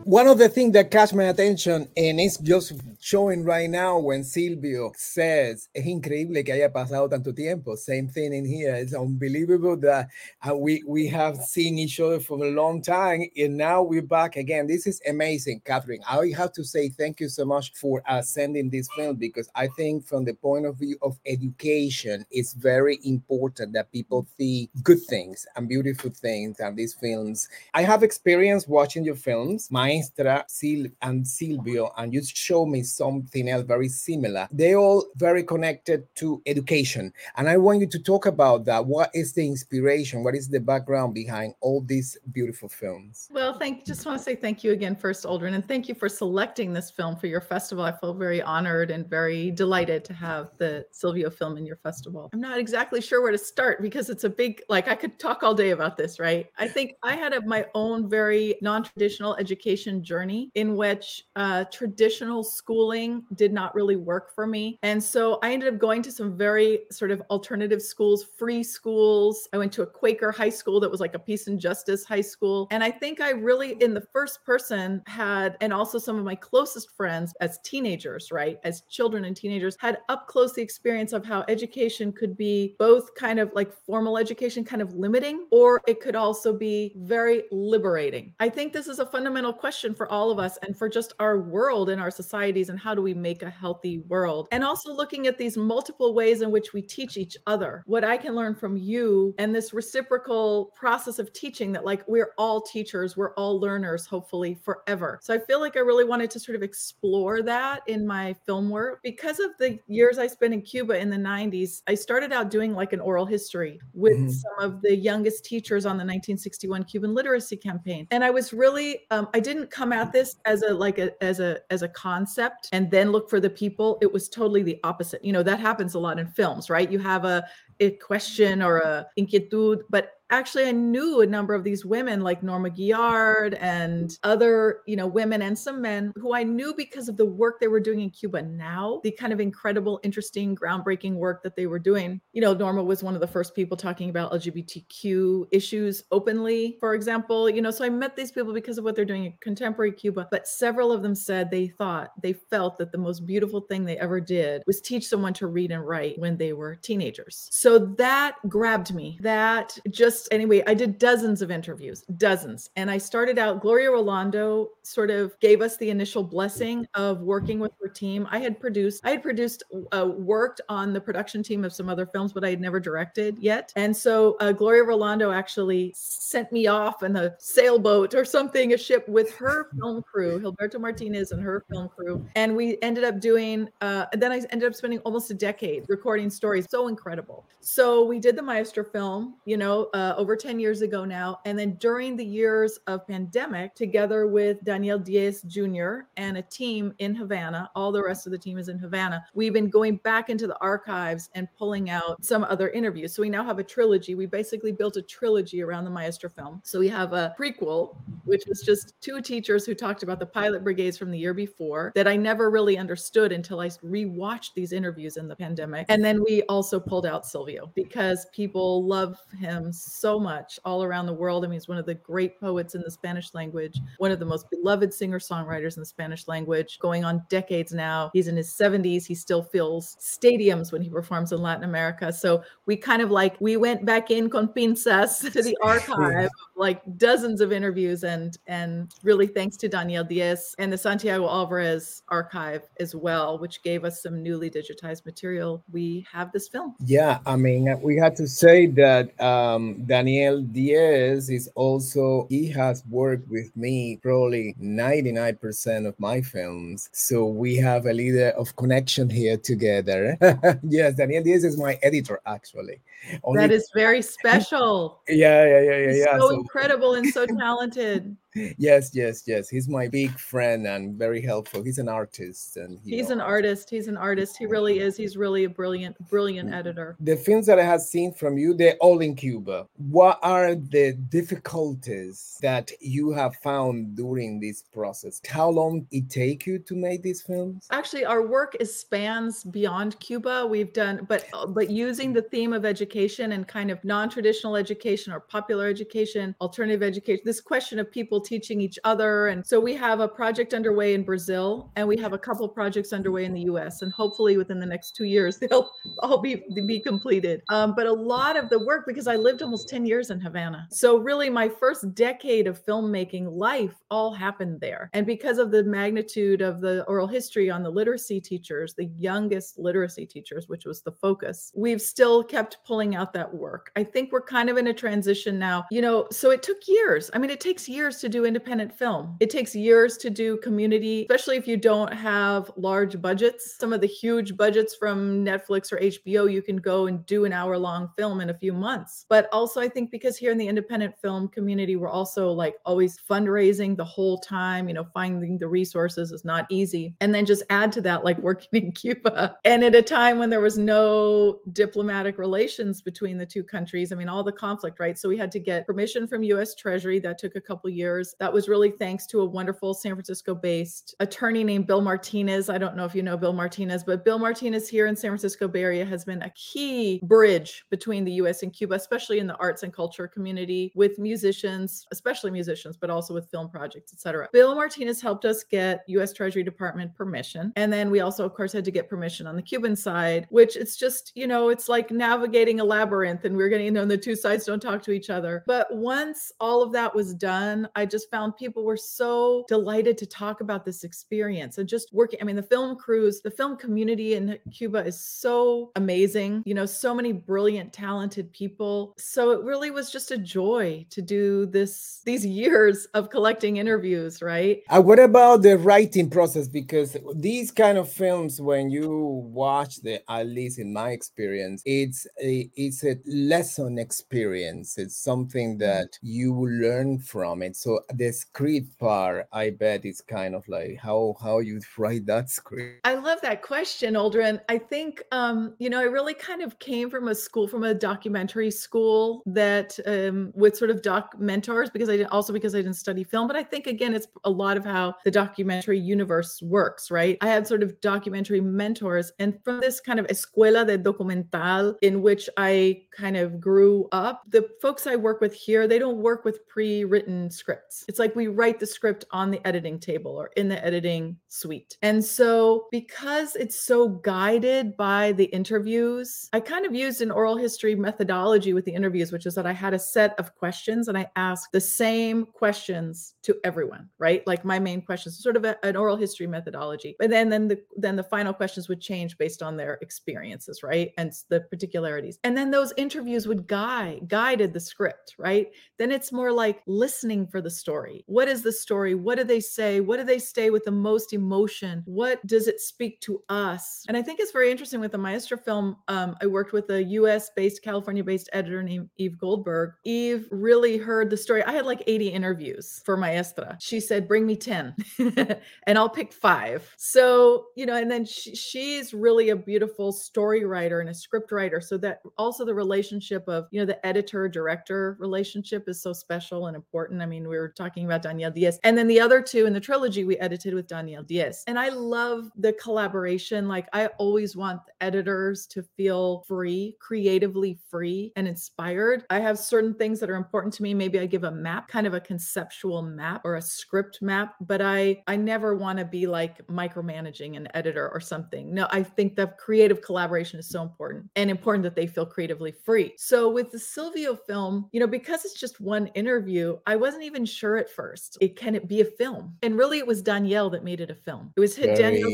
One 0.05 0.27
of 0.27 0.37
the 0.37 0.49
things 0.49 0.73
that 0.73 0.91
catch 0.91 1.13
my 1.13 1.25
attention 1.25 1.87
and 1.95 2.19
it's 2.19 2.37
just 2.37 2.73
showing 2.99 3.45
right 3.45 3.69
now 3.69 3.99
when 3.99 4.25
Silvio 4.25 4.91
says, 4.97 5.69
es 5.73 5.85
increíble 5.85 6.43
que 6.45 6.53
haya 6.53 6.69
pasado 6.69 7.09
tanto 7.09 7.31
tiempo. 7.31 7.75
Same 7.75 8.09
thing 8.09 8.33
in 8.33 8.45
here. 8.45 8.75
It's 8.75 8.93
unbelievable 8.93 9.77
that 9.77 10.09
uh, 10.45 10.57
we, 10.57 10.83
we 10.85 11.07
have 11.07 11.37
seen 11.37 11.77
each 11.77 12.01
other 12.01 12.19
for 12.19 12.43
a 12.43 12.51
long 12.51 12.81
time 12.81 13.23
and 13.37 13.55
now 13.55 13.81
we're 13.81 14.01
back 14.01 14.35
again. 14.35 14.67
This 14.67 14.87
is 14.87 15.01
amazing, 15.07 15.61
Catherine. 15.63 16.01
I 16.09 16.33
have 16.35 16.51
to 16.53 16.65
say 16.65 16.89
thank 16.89 17.21
you 17.21 17.29
so 17.29 17.45
much 17.45 17.71
for 17.73 18.03
uh, 18.05 18.21
sending 18.21 18.69
this 18.69 18.89
film 18.97 19.15
because 19.15 19.49
I 19.55 19.67
think 19.67 20.05
from 20.05 20.25
the 20.25 20.33
point 20.33 20.65
of 20.65 20.77
view 20.77 20.97
of 21.01 21.17
education, 21.25 22.25
it's 22.29 22.53
very 22.53 22.99
important 23.05 23.71
that 23.73 23.91
people 23.93 24.27
see 24.37 24.69
good 24.83 25.01
things 25.03 25.45
and 25.55 25.69
beautiful 25.69 26.09
things 26.11 26.59
and 26.59 26.75
these 26.75 26.93
films. 26.93 27.47
I 27.73 27.83
have 27.83 28.03
experience 28.03 28.67
watching 28.67 29.05
your 29.05 29.15
films. 29.15 29.69
My 29.71 29.92
Maestra, 29.93 30.45
Sil, 30.49 30.89
and 31.01 31.27
Silvio, 31.27 31.91
and 31.97 32.13
you 32.13 32.23
show 32.23 32.65
me 32.65 32.83
something 32.83 33.49
else 33.49 33.63
very 33.63 33.89
similar. 33.89 34.47
They 34.51 34.75
all 34.75 35.05
very 35.15 35.43
connected 35.43 36.07
to 36.15 36.41
education. 36.45 37.13
And 37.37 37.47
I 37.47 37.57
want 37.57 37.81
you 37.81 37.87
to 37.87 37.99
talk 37.99 38.25
about 38.25 38.65
that. 38.65 38.85
What 38.85 39.11
is 39.13 39.33
the 39.33 39.45
inspiration? 39.45 40.23
What 40.23 40.35
is 40.35 40.47
the 40.49 40.59
background 40.59 41.13
behind 41.13 41.53
all 41.61 41.81
these 41.81 42.17
beautiful 42.31 42.69
films? 42.69 43.29
Well, 43.31 43.57
thank 43.59 43.85
just 43.85 44.05
want 44.05 44.17
to 44.17 44.23
say 44.23 44.35
thank 44.35 44.63
you 44.63 44.71
again 44.71 44.95
first, 44.95 45.25
Aldrin, 45.25 45.53
and 45.53 45.67
thank 45.67 45.87
you 45.87 45.95
for 45.95 46.09
selecting 46.09 46.73
this 46.73 46.89
film 46.89 47.15
for 47.15 47.27
your 47.27 47.41
festival. 47.41 47.83
I 47.83 47.91
feel 47.91 48.13
very 48.13 48.41
honored 48.41 48.89
and 48.91 49.07
very 49.07 49.51
delighted 49.51 50.03
to 50.05 50.13
have 50.13 50.51
the 50.57 50.85
Silvio 50.91 51.29
film 51.29 51.57
in 51.57 51.65
your 51.65 51.77
festival. 51.77 52.29
I'm 52.33 52.41
not 52.41 52.57
exactly 52.57 53.01
sure 53.01 53.21
where 53.21 53.31
to 53.31 53.37
start 53.37 53.81
because 53.81 54.09
it's 54.09 54.23
a 54.23 54.29
big 54.29 54.61
like 54.69 54.87
I 54.87 54.95
could 54.95 55.19
talk 55.19 55.43
all 55.43 55.53
day 55.53 55.71
about 55.71 55.97
this, 55.97 56.19
right? 56.19 56.47
I 56.57 56.67
think 56.67 56.95
I 57.03 57.15
had 57.15 57.33
a, 57.33 57.41
my 57.41 57.65
own 57.75 58.09
very 58.09 58.55
non-traditional 58.61 59.35
education 59.35 59.82
education 59.83 60.03
journey 60.03 60.49
in 60.55 60.75
which 60.75 61.25
uh, 61.35 61.65
traditional 61.65 62.43
schooling 62.43 63.23
did 63.35 63.51
not 63.51 63.73
really 63.75 63.95
work 63.95 64.33
for 64.33 64.47
me. 64.47 64.77
And 64.83 65.03
so 65.03 65.39
I 65.43 65.53
ended 65.53 65.73
up 65.73 65.79
going 65.79 66.01
to 66.03 66.11
some 66.11 66.37
very 66.37 66.81
sort 66.91 67.11
of 67.11 67.21
alternative 67.29 67.81
schools, 67.81 68.25
free 68.37 68.63
schools. 68.63 69.47
I 69.53 69.57
went 69.57 69.71
to 69.73 69.81
a 69.81 69.85
Quaker 69.85 70.31
high 70.31 70.49
school 70.49 70.79
that 70.79 70.91
was 70.91 70.99
like 70.99 71.15
a 71.15 71.19
peace 71.19 71.47
and 71.47 71.59
justice 71.59 72.05
high 72.05 72.21
school. 72.21 72.67
And 72.71 72.83
I 72.83 72.91
think 72.91 73.21
I 73.21 73.31
really, 73.31 73.73
in 73.81 73.93
the 73.93 74.05
first 74.13 74.43
person, 74.45 75.01
had, 75.07 75.57
and 75.61 75.73
also 75.73 75.97
some 75.97 76.17
of 76.17 76.23
my 76.23 76.35
closest 76.35 76.95
friends 76.95 77.33
as 77.41 77.59
teenagers, 77.63 78.31
right? 78.31 78.59
As 78.63 78.81
children 78.89 79.25
and 79.25 79.35
teenagers, 79.35 79.75
had 79.79 79.97
up 80.09 80.27
close 80.27 80.53
the 80.53 80.61
experience 80.61 81.13
of 81.13 81.25
how 81.25 81.43
education 81.47 82.11
could 82.11 82.37
be 82.37 82.75
both 82.79 83.13
kind 83.15 83.39
of 83.39 83.51
like 83.53 83.71
formal 83.85 84.17
education, 84.17 84.63
kind 84.63 84.81
of 84.81 84.93
limiting, 84.93 85.47
or 85.51 85.81
it 85.87 85.99
could 85.99 86.15
also 86.15 86.53
be 86.53 86.93
very 86.97 87.43
liberating. 87.51 88.33
I 88.39 88.49
think 88.49 88.73
this 88.73 88.87
is 88.87 88.99
a 88.99 89.05
fundamental 89.05 89.53
question 89.53 89.72
for 89.93 90.09
all 90.11 90.31
of 90.31 90.39
us 90.39 90.57
and 90.65 90.77
for 90.77 90.89
just 90.89 91.13
our 91.19 91.39
world 91.39 91.89
and 91.89 92.01
our 92.01 92.11
societies 92.11 92.69
and 92.69 92.79
how 92.79 92.93
do 92.93 93.01
we 93.01 93.13
make 93.13 93.41
a 93.41 93.49
healthy 93.49 93.99
world. 93.99 94.47
And 94.51 94.63
also 94.63 94.93
looking 94.93 95.27
at 95.27 95.37
these 95.37 95.57
multiple 95.57 96.13
ways 96.13 96.41
in 96.41 96.51
which 96.51 96.73
we 96.73 96.81
teach 96.81 97.17
each 97.17 97.37
other. 97.47 97.83
What 97.85 98.03
I 98.03 98.17
can 98.17 98.35
learn 98.35 98.55
from 98.55 98.77
you 98.77 99.33
and 99.37 99.53
this 99.53 99.73
reciprocal 99.73 100.71
process 100.75 101.19
of 101.19 101.33
teaching 101.33 101.71
that 101.73 101.85
like 101.85 102.07
we're 102.07 102.31
all 102.37 102.61
teachers, 102.61 103.17
we're 103.17 103.33
all 103.33 103.59
learners, 103.59 104.05
hopefully 104.05 104.57
forever. 104.63 105.19
So 105.21 105.33
I 105.33 105.39
feel 105.39 105.59
like 105.59 105.77
I 105.77 105.81
really 105.81 106.05
wanted 106.05 106.29
to 106.31 106.39
sort 106.39 106.55
of 106.55 106.63
explore 106.63 107.41
that 107.43 107.81
in 107.87 108.05
my 108.05 108.35
film 108.45 108.69
work 108.69 108.99
because 109.03 109.39
of 109.39 109.51
the 109.59 109.79
years 109.87 110.17
I 110.17 110.27
spent 110.27 110.53
in 110.53 110.61
Cuba 110.61 110.97
in 110.97 111.09
the 111.09 111.17
90s. 111.17 111.81
I 111.87 111.95
started 111.95 112.31
out 112.31 112.49
doing 112.49 112.73
like 112.73 112.93
an 112.93 112.99
oral 112.99 113.25
history 113.25 113.79
with 113.93 114.17
mm-hmm. 114.17 114.29
some 114.29 114.59
of 114.59 114.81
the 114.81 114.95
youngest 114.95 115.45
teachers 115.45 115.85
on 115.85 115.97
the 115.97 116.03
1961 116.03 116.83
Cuban 116.85 117.13
literacy 117.13 117.57
campaign. 117.57 118.07
And 118.11 118.23
I 118.23 118.29
was 118.29 118.53
really 118.53 119.01
um, 119.11 119.27
I 119.33 119.39
didn't 119.39 119.62
come 119.69 119.93
at 119.93 120.11
this 120.11 120.35
as 120.45 120.63
a 120.63 120.73
like 120.73 120.97
a 120.99 121.11
as 121.23 121.39
a 121.39 121.59
as 121.69 121.81
a 121.81 121.87
concept 121.87 122.69
and 122.71 122.89
then 122.89 123.11
look 123.11 123.29
for 123.29 123.39
the 123.39 123.49
people. 123.49 123.97
It 124.01 124.11
was 124.11 124.29
totally 124.29 124.63
the 124.63 124.79
opposite. 124.83 125.23
You 125.23 125.33
know, 125.33 125.43
that 125.43 125.59
happens 125.59 125.95
a 125.95 125.99
lot 125.99 126.19
in 126.19 126.27
films, 126.27 126.69
right? 126.69 126.91
You 126.91 126.99
have 126.99 127.25
a 127.25 127.45
a 127.79 127.91
question 127.91 128.61
or 128.61 128.79
a 128.79 129.07
inquietude, 129.17 129.81
but 129.89 130.13
actually 130.37 130.65
I 130.65 130.71
knew 130.71 131.21
a 131.21 131.25
number 131.27 131.53
of 131.53 131.63
these 131.63 131.85
women 131.85 132.21
like 132.21 132.43
Norma 132.43 132.69
Guillard 132.69 133.57
and 133.59 134.09
mm-hmm. 134.09 134.29
other, 134.31 134.81
you 134.85 134.95
know, 134.95 135.07
women 135.07 135.41
and 135.41 135.57
some 135.57 135.81
men 135.81 136.13
who 136.15 136.33
I 136.33 136.43
knew 136.43 136.73
because 136.75 137.09
of 137.09 137.17
the 137.17 137.25
work 137.25 137.59
they 137.59 137.67
were 137.67 137.79
doing 137.79 138.01
in 138.01 138.09
Cuba 138.09 138.41
now, 138.41 139.01
the 139.03 139.11
kind 139.11 139.33
of 139.33 139.39
incredible, 139.39 139.99
interesting, 140.03 140.55
groundbreaking 140.55 141.15
work 141.15 141.43
that 141.43 141.55
they 141.55 141.67
were 141.67 141.79
doing. 141.79 142.21
You 142.33 142.41
know, 142.41 142.53
Norma 142.53 142.83
was 142.83 143.03
one 143.03 143.15
of 143.15 143.21
the 143.21 143.27
first 143.27 143.55
people 143.55 143.77
talking 143.77 144.09
about 144.09 144.31
LGBTQ 144.31 145.47
issues 145.51 146.03
openly, 146.11 146.77
for 146.79 146.93
example, 146.93 147.49
you 147.49 147.61
know, 147.61 147.71
so 147.71 147.85
I 147.85 147.89
met 147.89 148.15
these 148.15 148.31
people 148.31 148.53
because 148.53 148.77
of 148.77 148.83
what 148.83 148.95
they're 148.95 149.05
doing 149.05 149.25
in 149.25 149.33
contemporary 149.39 149.91
Cuba, 149.91 150.27
but 150.31 150.47
several 150.47 150.91
of 150.91 151.03
them 151.03 151.15
said 151.15 151.49
they 151.49 151.67
thought, 151.67 152.11
they 152.21 152.33
felt 152.33 152.77
that 152.77 152.91
the 152.91 152.97
most 152.97 153.25
beautiful 153.25 153.61
thing 153.61 153.85
they 153.85 153.97
ever 153.97 154.19
did 154.19 154.63
was 154.65 154.81
teach 154.81 155.07
someone 155.07 155.33
to 155.33 155.47
read 155.47 155.71
and 155.71 155.85
write 155.85 156.17
when 156.19 156.37
they 156.37 156.53
were 156.53 156.75
teenagers. 156.75 157.47
So 157.51 157.79
that 157.79 158.35
grabbed 158.47 158.93
me. 158.93 159.17
That 159.21 159.77
just 159.89 160.22
anyway, 160.31 160.63
I 160.67 160.73
did 160.73 160.97
dozens 160.97 161.41
of 161.41 161.51
interviews, 161.51 162.03
dozens. 162.17 162.69
And 162.75 162.89
I 162.89 162.97
started 162.97 163.37
out, 163.39 163.61
Gloria 163.61 163.91
Rolando 163.91 164.69
sort 164.83 165.09
of 165.09 165.39
gave 165.39 165.61
us 165.61 165.77
the 165.77 165.89
initial 165.89 166.23
blessing 166.23 166.85
of 166.93 167.21
working 167.21 167.59
with 167.59 167.71
her 167.81 167.89
team. 167.89 168.27
I 168.31 168.39
had 168.39 168.59
produced, 168.59 169.01
I 169.03 169.11
had 169.11 169.23
produced, 169.23 169.63
uh, 169.91 170.07
worked 170.15 170.61
on 170.69 170.93
the 170.93 171.01
production 171.01 171.43
team 171.43 171.63
of 171.63 171.73
some 171.73 171.89
other 171.89 172.05
films, 172.05 172.33
but 172.33 172.43
I 172.43 172.49
had 172.49 172.61
never 172.61 172.79
directed 172.79 173.37
yet. 173.39 173.71
And 173.75 173.95
so 173.95 174.37
uh, 174.39 174.51
Gloria 174.51 174.83
Rolando 174.83 175.31
actually 175.31 175.93
sent 175.95 176.51
me 176.51 176.67
off 176.67 177.03
in 177.03 177.15
a 177.15 177.35
sailboat 177.39 178.13
or 178.13 178.25
something, 178.25 178.73
a 178.73 178.77
ship 178.77 179.07
with 179.07 179.33
her 179.35 179.69
film 179.79 180.03
crew, 180.03 180.39
Gilberto 180.39 180.79
Martinez 180.79 181.31
and 181.31 181.41
her 181.41 181.65
film 181.71 181.89
crew. 181.89 182.25
And 182.35 182.55
we 182.55 182.77
ended 182.81 183.03
up 183.03 183.19
doing, 183.19 183.69
uh, 183.81 184.05
then 184.13 184.31
I 184.31 184.41
ended 184.51 184.63
up 184.63 184.75
spending 184.75 184.99
almost 184.99 185.31
a 185.31 185.33
decade 185.33 185.85
recording 185.87 186.29
stories. 186.29 186.65
So 186.69 186.87
incredible. 186.87 187.45
So 187.59 188.03
we 188.03 188.19
did 188.19 188.35
the 188.35 188.41
Maestra 188.41 188.83
film, 188.83 189.35
you 189.45 189.57
know, 189.57 189.89
uh, 189.93 190.12
uh, 190.13 190.19
over 190.19 190.35
10 190.35 190.59
years 190.59 190.81
ago 190.81 191.05
now. 191.05 191.39
And 191.45 191.57
then 191.57 191.75
during 191.75 192.15
the 192.15 192.25
years 192.25 192.79
of 192.87 193.07
pandemic, 193.07 193.75
together 193.75 194.27
with 194.27 194.63
Daniel 194.63 194.99
Diaz 194.99 195.41
Jr. 195.47 196.01
and 196.17 196.37
a 196.37 196.41
team 196.41 196.93
in 196.99 197.15
Havana, 197.15 197.69
all 197.75 197.91
the 197.91 198.03
rest 198.03 198.25
of 198.25 198.31
the 198.31 198.37
team 198.37 198.57
is 198.57 198.69
in 198.69 198.77
Havana, 198.77 199.23
we've 199.33 199.53
been 199.53 199.69
going 199.69 199.97
back 199.97 200.29
into 200.29 200.47
the 200.47 200.57
archives 200.59 201.29
and 201.35 201.47
pulling 201.57 201.89
out 201.89 202.23
some 202.23 202.43
other 202.43 202.69
interviews. 202.69 203.13
So 203.13 203.21
we 203.21 203.29
now 203.29 203.43
have 203.43 203.59
a 203.59 203.63
trilogy. 203.63 204.15
We 204.15 204.25
basically 204.25 204.71
built 204.71 204.97
a 204.97 205.01
trilogy 205.01 205.61
around 205.61 205.85
the 205.85 205.89
Maestra 205.89 206.29
film. 206.29 206.61
So 206.63 206.79
we 206.79 206.89
have 206.89 207.13
a 207.13 207.35
prequel, 207.39 207.95
which 208.25 208.43
was 208.47 208.61
just 208.61 208.93
two 209.01 209.21
teachers 209.21 209.65
who 209.65 209.73
talked 209.73 210.03
about 210.03 210.19
the 210.19 210.25
pilot 210.25 210.63
brigades 210.63 210.97
from 210.97 211.11
the 211.11 211.17
year 211.17 211.33
before 211.33 211.91
that 211.95 212.07
I 212.07 212.15
never 212.15 212.49
really 212.49 212.77
understood 212.77 213.31
until 213.31 213.59
I 213.59 213.69
rewatched 213.69 214.53
these 214.55 214.73
interviews 214.73 215.17
in 215.17 215.27
the 215.27 215.35
pandemic. 215.35 215.85
And 215.89 216.03
then 216.03 216.23
we 216.23 216.43
also 216.43 216.79
pulled 216.79 217.05
out 217.05 217.25
Silvio 217.25 217.71
because 217.75 218.27
people 218.33 218.85
love 218.85 219.19
him 219.39 219.71
much 220.19 220.59
all 220.65 220.83
around 220.83 221.05
the 221.05 221.13
world. 221.13 221.45
I 221.45 221.47
mean, 221.47 221.53
he's 221.53 221.67
one 221.67 221.77
of 221.77 221.85
the 221.85 221.93
great 221.93 222.39
poets 222.39 222.75
in 222.75 222.81
the 222.81 222.91
Spanish 222.91 223.33
language, 223.33 223.79
one 223.97 224.11
of 224.11 224.19
the 224.19 224.25
most 224.25 224.49
beloved 224.49 224.93
singer 224.93 225.19
songwriters 225.19 225.77
in 225.77 225.81
the 225.81 225.85
Spanish 225.85 226.27
language, 226.27 226.79
going 226.79 227.05
on 227.05 227.23
decades 227.29 227.73
now. 227.73 228.09
He's 228.13 228.27
in 228.27 228.35
his 228.35 228.51
70s. 228.51 229.05
He 229.05 229.15
still 229.15 229.43
fills 229.43 229.95
stadiums 230.01 230.71
when 230.71 230.81
he 230.81 230.89
performs 230.89 231.31
in 231.31 231.41
Latin 231.41 231.63
America. 231.63 232.11
So 232.11 232.43
we 232.65 232.75
kind 232.75 233.01
of 233.01 233.11
like, 233.11 233.39
we 233.39 233.57
went 233.57 233.85
back 233.85 234.09
in 234.11 234.29
con 234.29 234.47
pinzas 234.47 235.31
to 235.31 235.41
the 235.41 235.57
archive, 235.63 236.29
like 236.55 236.81
dozens 236.97 237.41
of 237.41 237.51
interviews 237.51 238.03
and, 238.03 238.37
and 238.47 238.91
really 239.03 239.27
thanks 239.27 239.57
to 239.57 239.69
Daniel 239.69 240.03
Diaz 240.03 240.55
and 240.57 240.73
the 240.73 240.77
Santiago 240.77 241.27
Alvarez 241.27 242.01
archive 242.09 242.63
as 242.79 242.95
well, 242.95 243.37
which 243.37 243.61
gave 243.63 243.85
us 243.85 244.01
some 244.01 244.23
newly 244.23 244.49
digitized 244.49 245.05
material. 245.05 245.63
We 245.71 246.05
have 246.11 246.31
this 246.31 246.47
film. 246.47 246.75
Yeah. 246.79 247.19
I 247.25 247.35
mean, 247.35 247.79
we 247.81 247.97
had 247.97 248.15
to 248.17 248.27
say 248.27 248.67
that 248.67 249.19
um, 249.21 249.82
Daniel 249.85 250.41
Diaz 250.41 251.29
is 251.29 251.49
also, 251.55 252.27
he 252.29 252.47
has 252.49 252.83
worked 252.89 253.27
with 253.29 253.55
me 253.55 253.99
probably 254.01 254.55
99% 254.61 255.87
of 255.87 255.99
my 255.99 256.21
films. 256.21 256.89
So 256.91 257.25
we 257.25 257.55
have 257.57 257.85
a 257.85 257.93
little 257.93 258.31
of 258.39 258.55
connection 258.55 259.09
here 259.09 259.37
together. 259.37 260.17
yes, 260.63 260.95
Daniel 260.95 261.23
Diaz 261.23 261.43
is 261.43 261.57
my 261.57 261.77
editor, 261.83 262.19
actually. 262.25 262.79
Only- 263.23 263.41
that 263.41 263.51
is 263.51 263.69
very 263.73 264.01
special. 264.01 265.01
yeah, 265.07 265.45
yeah, 265.45 265.61
yeah, 265.61 265.77
yeah. 265.77 265.93
yeah. 265.93 266.19
So, 266.19 266.29
so 266.29 266.29
incredible 266.35 266.95
and 266.95 267.07
so 267.13 267.25
talented 267.25 268.15
yes 268.57 268.91
yes 268.93 269.23
yes. 269.27 269.49
He's 269.49 269.69
my 269.69 269.87
big 269.87 270.17
friend 270.19 270.67
and 270.67 270.97
very 270.97 271.21
helpful. 271.21 271.63
He's 271.63 271.79
an 271.79 271.89
artist 271.89 272.57
and 272.57 272.79
he 272.83 272.97
he's 272.97 273.09
an 273.09 273.21
artist. 273.21 273.69
He's 273.69 273.87
an 273.87 273.97
artist. 273.97 274.37
He 274.37 274.45
really 274.45 274.79
is. 274.79 274.97
He's 274.97 275.17
really 275.17 275.43
a 275.43 275.49
brilliant 275.49 275.97
brilliant 276.09 276.49
mm-hmm. 276.49 276.59
editor. 276.59 276.95
The 276.99 277.15
films 277.15 277.45
that 277.47 277.59
i 277.59 277.63
have 277.63 277.81
seen 277.81 278.13
from 278.13 278.37
you 278.37 278.53
they're 278.53 278.77
all 278.79 278.99
in 278.99 279.15
cuba. 279.15 279.67
What 279.77 280.19
are 280.21 280.55
the 280.55 280.93
difficulties 281.09 282.37
that 282.41 282.71
you 282.79 283.11
have 283.11 283.35
found 283.37 283.95
during 283.95 284.39
this 284.39 284.63
process? 284.63 285.21
How 285.27 285.49
long 285.49 285.87
it 285.91 286.09
take 286.09 286.45
you 286.45 286.59
to 286.59 286.75
make 286.75 287.03
these 287.03 287.21
films? 287.21 287.67
Actually 287.71 288.05
our 288.05 288.25
work 288.25 288.55
is 288.59 288.75
spans 288.75 289.43
beyond 289.43 289.99
cuba. 289.99 290.45
We've 290.47 290.73
done 290.73 291.05
but 291.07 291.25
but 291.49 291.69
using 291.69 292.13
the 292.13 292.21
theme 292.21 292.53
of 292.53 292.65
education 292.65 293.33
and 293.33 293.47
kind 293.47 293.71
of 293.71 293.83
non-traditional 293.83 294.55
education 294.55 295.13
or 295.13 295.19
popular 295.19 295.67
education 295.67 296.35
alternative 296.41 296.83
education 296.83 297.21
this 297.25 297.41
question 297.41 297.79
of 297.79 297.91
people 297.91 298.21
teaching 298.23 298.61
each 298.61 298.79
other. 298.83 299.27
And 299.27 299.45
so 299.45 299.59
we 299.59 299.75
have 299.75 299.99
a 299.99 300.07
project 300.07 300.53
underway 300.53 300.93
in 300.93 301.03
Brazil 301.03 301.71
and 301.75 301.87
we 301.87 301.97
have 301.97 302.13
a 302.13 302.17
couple 302.17 302.47
projects 302.47 302.93
underway 302.93 303.25
in 303.25 303.33
the 303.33 303.41
US. 303.41 303.81
And 303.81 303.91
hopefully 303.91 304.37
within 304.37 304.59
the 304.59 304.65
next 304.65 304.95
two 304.95 305.05
years, 305.05 305.37
they'll 305.41 305.69
all 305.99 306.19
be, 306.19 306.43
be 306.65 306.79
completed. 306.79 307.41
Um, 307.49 307.73
but 307.75 307.87
a 307.87 307.93
lot 307.93 308.37
of 308.37 308.49
the 308.49 308.59
work, 308.65 308.85
because 308.87 309.07
I 309.07 309.15
lived 309.15 309.41
almost 309.41 309.69
10 309.69 309.85
years 309.85 310.09
in 310.09 310.19
Havana. 310.19 310.67
So 310.71 310.97
really 310.97 311.29
my 311.29 311.49
first 311.49 311.93
decade 311.93 312.47
of 312.47 312.63
filmmaking 312.65 313.31
life 313.31 313.75
all 313.91 314.13
happened 314.13 314.59
there. 314.61 314.89
And 314.93 315.05
because 315.05 315.37
of 315.37 315.51
the 315.51 315.63
magnitude 315.63 316.41
of 316.41 316.61
the 316.61 316.83
oral 316.85 317.07
history 317.07 317.49
on 317.49 317.63
the 317.63 317.69
literacy 317.69 318.21
teachers, 318.21 318.73
the 318.73 318.89
youngest 318.97 319.59
literacy 319.59 320.05
teachers, 320.05 320.47
which 320.47 320.65
was 320.65 320.81
the 320.81 320.91
focus, 320.91 321.51
we've 321.55 321.81
still 321.81 322.23
kept 322.23 322.57
pulling 322.65 322.95
out 322.95 323.13
that 323.13 323.33
work. 323.33 323.71
I 323.75 323.83
think 323.83 324.11
we're 324.11 324.23
kind 324.23 324.49
of 324.49 324.57
in 324.57 324.67
a 324.67 324.73
transition 324.73 325.39
now, 325.39 325.65
you 325.71 325.81
know, 325.81 326.07
so 326.11 326.31
it 326.31 326.43
took 326.43 326.57
years. 326.67 327.09
I 327.13 327.17
mean, 327.17 327.29
it 327.29 327.39
takes 327.39 327.67
years 327.67 327.99
to 327.99 328.09
do 328.13 328.25
independent 328.25 328.71
film. 328.71 329.17
It 329.19 329.31
takes 329.31 329.55
years 329.55 329.97
to 329.97 330.09
do 330.11 330.37
community, 330.37 331.01
especially 331.09 331.35
if 331.35 331.47
you 331.47 331.57
don't 331.57 331.91
have 331.91 332.51
large 332.55 333.01
budgets. 333.01 333.57
Some 333.59 333.73
of 333.73 333.81
the 333.81 333.87
huge 333.87 334.37
budgets 334.37 334.75
from 334.75 335.25
Netflix 335.25 335.71
or 335.71 335.79
HBO, 335.79 336.31
you 336.31 336.43
can 336.43 336.57
go 336.57 336.85
and 336.85 337.03
do 337.07 337.25
an 337.25 337.33
hour 337.33 337.57
long 337.57 337.89
film 337.97 338.21
in 338.21 338.29
a 338.29 338.33
few 338.33 338.53
months. 338.53 339.05
But 339.09 339.27
also, 339.33 339.59
I 339.59 339.67
think 339.67 339.89
because 339.89 340.15
here 340.15 340.31
in 340.31 340.37
the 340.37 340.47
independent 340.47 340.95
film 341.01 341.27
community, 341.27 341.75
we're 341.75 341.89
also 341.89 342.31
like 342.31 342.55
always 342.65 342.99
fundraising 343.09 343.75
the 343.75 343.83
whole 343.83 344.19
time, 344.19 344.67
you 344.67 344.75
know, 344.75 344.85
finding 344.93 345.39
the 345.39 345.47
resources 345.47 346.11
is 346.11 346.23
not 346.23 346.45
easy. 346.51 346.95
And 347.01 347.15
then 347.15 347.25
just 347.25 347.41
add 347.49 347.71
to 347.73 347.81
that, 347.81 348.05
like 348.05 348.19
working 348.19 348.49
in 348.63 348.71
Cuba. 348.73 349.37
And 349.43 349.63
at 349.63 349.73
a 349.73 349.81
time 349.81 350.19
when 350.19 350.29
there 350.29 350.39
was 350.39 350.59
no 350.59 351.39
diplomatic 351.51 352.19
relations 352.19 352.79
between 352.81 353.17
the 353.17 353.25
two 353.25 353.43
countries, 353.43 353.91
I 353.91 353.95
mean, 353.95 354.09
all 354.09 354.23
the 354.23 354.31
conflict, 354.31 354.79
right? 354.79 354.99
So 354.99 355.09
we 355.09 355.17
had 355.17 355.31
to 355.31 355.39
get 355.39 355.65
permission 355.65 356.07
from 356.07 356.21
US 356.23 356.53
Treasury. 356.53 356.99
That 356.99 357.17
took 357.17 357.35
a 357.35 357.41
couple 357.41 357.71
years 357.71 358.02
years. 358.03 358.15
That 358.19 358.33
was 358.33 358.47
really 358.47 358.71
thanks 358.71 359.05
to 359.07 359.21
a 359.21 359.25
wonderful 359.25 359.73
San 359.73 359.93
Francisco 359.93 360.35
based 360.35 360.95
attorney 360.99 361.43
named 361.43 361.67
Bill 361.67 361.81
Martinez. 361.81 362.49
I 362.49 362.57
don't 362.57 362.75
know 362.75 362.85
if 362.85 362.95
you 362.95 363.03
know 363.03 363.17
Bill 363.17 363.33
Martinez, 363.33 363.83
but 363.83 364.05
Bill 364.05 364.19
Martinez 364.19 364.69
here 364.69 364.87
in 364.87 364.95
San 364.95 365.11
Francisco 365.11 365.47
Bay 365.47 365.63
Area 365.63 365.85
has 365.85 366.03
been 366.03 366.21
a 366.21 366.29
key 366.31 366.99
bridge 367.03 367.65
between 367.69 368.03
the 368.03 368.11
US 368.13 368.43
and 368.43 368.53
Cuba, 368.53 368.75
especially 368.75 369.19
in 369.19 369.27
the 369.27 369.35
arts 369.37 369.63
and 369.63 369.73
culture 369.73 370.07
community 370.07 370.71
with 370.75 370.99
musicians, 370.99 371.87
especially 371.91 372.31
musicians, 372.31 372.77
but 372.77 372.89
also 372.89 373.13
with 373.13 373.29
film 373.29 373.49
projects, 373.49 373.93
etc. 373.93 374.27
Bill 374.33 374.55
Martinez 374.55 375.01
helped 375.01 375.25
us 375.25 375.43
get 375.43 375.83
US 375.87 376.13
Treasury 376.13 376.43
Department 376.43 376.93
permission. 376.95 377.53
And 377.55 377.71
then 377.71 377.89
we 377.89 378.01
also, 378.01 378.25
of 378.25 378.33
course, 378.33 378.51
had 378.51 378.65
to 378.65 378.71
get 378.71 378.89
permission 378.89 379.27
on 379.27 379.35
the 379.35 379.41
Cuban 379.41 379.75
side, 379.75 380.27
which 380.29 380.55
it's 380.55 380.75
just, 380.75 381.11
you 381.15 381.27
know, 381.27 381.49
it's 381.49 381.69
like 381.69 381.91
navigating 381.91 382.59
a 382.59 382.63
labyrinth 382.63 383.25
and 383.25 383.35
we're 383.35 383.49
getting, 383.49 383.65
you 383.65 383.71
know, 383.71 383.85
the 383.85 383.97
two 383.97 384.15
sides 384.15 384.45
don't 384.45 384.61
talk 384.61 384.81
to 384.83 384.91
each 384.91 385.09
other. 385.09 385.43
But 385.47 385.73
once 385.73 386.31
all 386.39 386.61
of 386.61 386.71
that 386.73 386.93
was 386.93 387.13
done, 387.13 387.67
I 387.75 387.85
just 387.93 388.09
found 388.09 388.35
people 388.35 388.63
were 388.63 388.75
so 388.75 389.45
delighted 389.47 389.99
to 389.99 390.07
talk 390.07 390.41
about 390.41 390.65
this 390.65 390.83
experience 390.83 391.59
and 391.59 391.69
just 391.69 391.93
working. 391.93 392.17
I 392.19 392.25
mean, 392.25 392.35
the 392.35 392.41
film 392.41 392.75
crews, 392.75 393.21
the 393.21 393.29
film 393.29 393.55
community 393.55 394.15
in 394.15 394.39
Cuba 394.51 394.79
is 394.79 394.99
so 394.99 395.71
amazing, 395.75 396.41
you 396.43 396.55
know, 396.55 396.65
so 396.65 396.95
many 396.95 397.11
brilliant, 397.13 397.71
talented 397.71 398.33
people. 398.33 398.95
So 398.97 399.29
it 399.29 399.43
really 399.43 399.69
was 399.69 399.91
just 399.91 400.09
a 400.09 400.17
joy 400.17 400.87
to 400.89 401.03
do 401.03 401.45
this, 401.45 402.01
these 402.03 402.25
years 402.25 402.87
of 402.95 403.11
collecting 403.11 403.57
interviews, 403.57 404.23
right? 404.23 404.63
Uh, 404.69 404.81
what 404.81 404.97
about 404.97 405.43
the 405.43 405.59
writing 405.59 406.09
process? 406.09 406.47
Because 406.47 406.97
these 407.13 407.51
kind 407.51 407.77
of 407.77 407.91
films, 407.91 408.41
when 408.41 408.71
you 408.71 408.89
watch 409.31 409.81
the, 409.83 410.01
at 410.11 410.25
least 410.25 410.57
in 410.57 410.73
my 410.73 410.89
experience, 410.89 411.61
it's 411.63 412.07
a, 412.19 412.49
it's 412.55 412.83
a 412.83 412.97
lesson 413.05 413.77
experience. 413.77 414.79
It's 414.79 414.97
something 414.97 415.59
mm-hmm. 415.59 415.59
that 415.59 415.99
you 416.01 416.33
will 416.33 416.51
learn 416.51 416.97
from 416.97 417.43
it. 417.43 417.55
So 417.55 417.81
the 417.93 418.11
script 418.11 418.77
part, 418.79 419.27
I 419.31 419.51
bet, 419.51 419.85
is 419.85 420.01
kind 420.01 420.35
of 420.35 420.47
like 420.47 420.77
how 420.77 421.15
how 421.21 421.39
you 421.39 421.61
write 421.77 422.05
that 422.07 422.29
script. 422.29 422.81
I 422.83 422.95
love 422.95 423.19
that 423.21 423.41
question, 423.41 423.93
Aldrin. 423.95 424.39
I 424.49 424.57
think 424.57 425.03
um, 425.11 425.55
you 425.59 425.69
know, 425.69 425.79
I 425.79 425.83
really 425.83 426.13
kind 426.13 426.41
of 426.41 426.57
came 426.59 426.89
from 426.89 427.07
a 427.07 427.15
school, 427.15 427.47
from 427.47 427.63
a 427.63 427.73
documentary 427.73 428.51
school 428.51 429.23
that 429.25 429.77
um, 429.85 430.31
with 430.35 430.55
sort 430.57 430.69
of 430.69 430.81
doc 430.81 431.15
mentors, 431.19 431.69
because 431.69 431.89
I 431.89 431.97
did 431.97 432.07
also 432.07 432.33
because 432.33 432.55
I 432.55 432.59
didn't 432.59 432.75
study 432.75 433.03
film. 433.03 433.27
But 433.27 433.35
I 433.35 433.43
think 433.43 433.67
again, 433.67 433.93
it's 433.93 434.07
a 434.23 434.29
lot 434.29 434.57
of 434.57 434.65
how 434.65 434.95
the 435.03 435.11
documentary 435.11 435.79
universe 435.79 436.41
works, 436.41 436.91
right? 436.91 437.17
I 437.21 437.27
had 437.27 437.47
sort 437.47 437.63
of 437.63 437.79
documentary 437.81 438.41
mentors, 438.41 439.11
and 439.19 439.39
from 439.43 439.59
this 439.59 439.79
kind 439.79 439.99
of 439.99 440.07
escuela 440.07 440.65
de 440.65 440.77
documental 440.77 441.75
in 441.81 442.01
which 442.01 442.29
I 442.37 442.83
kind 442.91 443.17
of 443.17 443.39
grew 443.39 443.87
up, 443.91 444.23
the 444.29 444.47
folks 444.61 444.87
I 444.87 444.95
work 444.95 445.21
with 445.21 445.33
here, 445.33 445.67
they 445.67 445.79
don't 445.79 445.97
work 445.97 446.25
with 446.25 446.47
pre-written 446.47 447.29
scripts. 447.29 447.72
It's 447.87 447.99
like 447.99 448.15
we 448.15 448.27
write 448.27 448.59
the 448.59 448.67
script 448.67 449.05
on 449.11 449.31
the 449.31 449.45
editing 449.47 449.79
table 449.79 450.11
or 450.11 450.31
in 450.35 450.47
the 450.49 450.63
editing 450.63 451.17
suite. 451.27 451.77
And 451.81 452.03
so 452.03 452.67
because 452.71 453.35
it's 453.35 453.59
so 453.59 453.89
guided 453.89 454.77
by 454.77 455.13
the 455.13 455.25
interviews, 455.25 456.29
I 456.33 456.39
kind 456.39 456.65
of 456.65 456.75
used 456.75 457.01
an 457.01 457.11
oral 457.11 457.37
history 457.37 457.75
methodology 457.75 458.53
with 458.53 458.65
the 458.65 458.73
interviews, 458.73 459.11
which 459.11 459.25
is 459.25 459.35
that 459.35 459.45
I 459.45 459.53
had 459.53 459.73
a 459.73 459.79
set 459.79 460.17
of 460.19 460.35
questions 460.35 460.87
and 460.87 460.97
I 460.97 461.07
asked 461.15 461.51
the 461.51 461.61
same 461.61 462.25
questions 462.25 463.15
to 463.23 463.35
everyone, 463.43 463.89
right? 463.97 464.25
Like 464.27 464.45
my 464.45 464.59
main 464.59 464.81
questions, 464.81 465.21
sort 465.21 465.37
of 465.37 465.45
a, 465.45 465.57
an 465.65 465.75
oral 465.75 465.95
history 465.95 466.27
methodology. 466.27 466.95
But 466.99 467.09
then 467.09 467.29
then 467.29 467.47
the 467.47 467.61
then 467.77 467.95
the 467.95 468.03
final 468.03 468.33
questions 468.33 468.69
would 468.69 468.81
change 468.81 469.17
based 469.17 469.41
on 469.41 469.57
their 469.57 469.79
experiences, 469.81 470.63
right? 470.63 470.91
And 470.97 471.11
the 471.29 471.41
particularities. 471.41 472.19
And 472.23 472.37
then 472.37 472.51
those 472.51 472.73
interviews 472.77 473.27
would 473.27 473.47
guide 473.47 474.07
guided 474.07 474.53
the 474.53 474.59
script, 474.59 475.15
right? 475.17 475.47
Then 475.77 475.91
it's 475.91 476.11
more 476.11 476.31
like 476.31 476.61
listening 476.67 477.27
for 477.27 477.41
the 477.41 477.49
story. 477.63 478.03
What 478.07 478.27
is 478.27 478.41
the 478.41 478.51
story? 478.51 478.93
What 478.93 479.17
do 479.17 479.23
they 479.23 479.39
say? 479.39 479.79
What 479.79 479.97
do 479.97 480.03
they 480.03 480.19
say 480.19 480.49
with 480.49 480.65
the 480.65 480.71
most 480.71 481.13
emotion? 481.13 481.81
What 481.85 482.25
does 482.27 482.49
it 482.49 482.59
speak 482.59 482.99
to 483.01 483.23
us? 483.29 483.85
And 483.87 483.95
I 483.95 484.01
think 484.01 484.19
it's 484.19 484.33
very 484.33 484.51
interesting 484.51 484.81
with 484.81 484.91
the 484.91 484.97
Maestra 484.97 485.37
film. 485.37 485.77
Um, 485.87 486.17
I 486.21 486.27
worked 486.27 486.51
with 486.51 486.69
a 486.71 486.83
US 486.99 487.29
based, 487.37 487.63
California 487.63 488.03
based 488.03 488.29
editor 488.33 488.61
named 488.61 488.89
Eve 488.97 489.17
Goldberg. 489.17 489.75
Eve 489.85 490.27
really 490.29 490.75
heard 490.77 491.09
the 491.09 491.15
story. 491.15 491.41
I 491.43 491.53
had 491.53 491.65
like 491.65 491.81
80 491.87 492.09
interviews 492.09 492.81
for 492.83 492.97
Maestra. 492.97 493.57
She 493.61 493.79
said, 493.79 494.09
Bring 494.09 494.25
me 494.25 494.35
10 494.35 494.75
and 495.65 495.77
I'll 495.77 495.89
pick 495.89 496.11
five. 496.11 496.69
So, 496.77 497.45
you 497.55 497.65
know, 497.65 497.77
and 497.77 497.89
then 497.89 498.03
she, 498.03 498.35
she's 498.35 498.93
really 498.93 499.29
a 499.29 499.37
beautiful 499.37 499.93
story 499.93 500.43
writer 500.43 500.81
and 500.81 500.89
a 500.89 500.93
script 500.93 501.31
writer. 501.31 501.61
So 501.61 501.77
that 501.77 502.01
also 502.17 502.43
the 502.43 502.53
relationship 502.53 503.23
of, 503.29 503.47
you 503.51 503.61
know, 503.61 503.65
the 503.65 503.85
editor 503.85 504.27
director 504.27 504.97
relationship 504.99 505.69
is 505.69 505.81
so 505.81 505.93
special 505.93 506.47
and 506.47 506.57
important. 506.57 507.01
I 507.01 507.05
mean, 507.05 507.25
we 507.29 507.37
were 507.37 507.52
talking 507.55 507.85
about 507.85 508.01
Daniel 508.01 508.31
Diaz. 508.31 508.59
And 508.63 508.77
then 508.77 508.87
the 508.87 508.99
other 508.99 509.21
two 509.21 509.45
in 509.45 509.53
the 509.53 509.59
trilogy 509.59 510.03
we 510.03 510.17
edited 510.17 510.53
with 510.53 510.67
Daniel 510.67 511.03
Diaz. 511.03 511.43
And 511.47 511.57
I 511.59 511.69
love 511.69 512.31
the 512.37 512.53
collaboration. 512.53 513.47
Like 513.47 513.67
I 513.73 513.87
always 513.97 514.35
want 514.35 514.61
editors 514.81 515.47
to 515.47 515.63
feel 515.77 516.23
free, 516.27 516.75
creatively 516.79 517.59
free 517.69 518.11
and 518.15 518.27
inspired. 518.27 519.05
I 519.09 519.19
have 519.19 519.37
certain 519.39 519.73
things 519.73 519.99
that 519.99 520.09
are 520.09 520.15
important 520.15 520.53
to 520.55 520.63
me. 520.63 520.73
Maybe 520.73 520.99
I 520.99 521.05
give 521.05 521.23
a 521.23 521.31
map, 521.31 521.67
kind 521.67 521.87
of 521.87 521.93
a 521.93 521.99
conceptual 521.99 522.81
map 522.81 523.21
or 523.23 523.35
a 523.35 523.41
script 523.41 523.99
map, 524.01 524.35
but 524.41 524.61
I 524.61 525.03
I 525.07 525.15
never 525.15 525.55
want 525.55 525.79
to 525.79 525.85
be 525.85 526.07
like 526.07 526.45
micromanaging 526.47 527.37
an 527.37 527.47
editor 527.53 527.89
or 527.93 527.99
something. 527.99 528.53
No, 528.53 528.67
I 528.71 528.83
think 528.83 529.15
the 529.15 529.27
creative 529.37 529.81
collaboration 529.81 530.39
is 530.39 530.49
so 530.49 530.61
important 530.61 531.09
and 531.15 531.29
important 531.29 531.63
that 531.63 531.75
they 531.75 531.87
feel 531.87 532.05
creatively 532.05 532.51
free. 532.51 532.93
So 532.97 533.29
with 533.29 533.51
the 533.51 533.59
Silvio 533.59 534.15
film, 534.15 534.69
you 534.71 534.79
know, 534.79 534.87
because 534.87 535.25
it's 535.25 535.39
just 535.39 535.59
one 535.59 535.87
interview, 535.87 536.57
I 536.65 536.75
wasn't 536.75 537.03
even 537.03 537.25
sure 537.25 537.42
at 537.57 537.69
first. 537.69 538.17
It 538.21 538.35
can 538.35 538.55
it 538.55 538.67
be 538.67 538.81
a 538.81 538.85
film? 538.85 539.35
And 539.43 539.57
really 539.57 539.79
it 539.79 539.87
was 539.87 540.01
Daniel 540.01 540.49
that 540.51 540.63
made 540.63 540.81
it 540.81 540.89
a 540.89 540.95
film. 540.95 541.31
It 541.35 541.39
was 541.39 541.57
Very 541.57 541.75
Daniel 541.75 542.09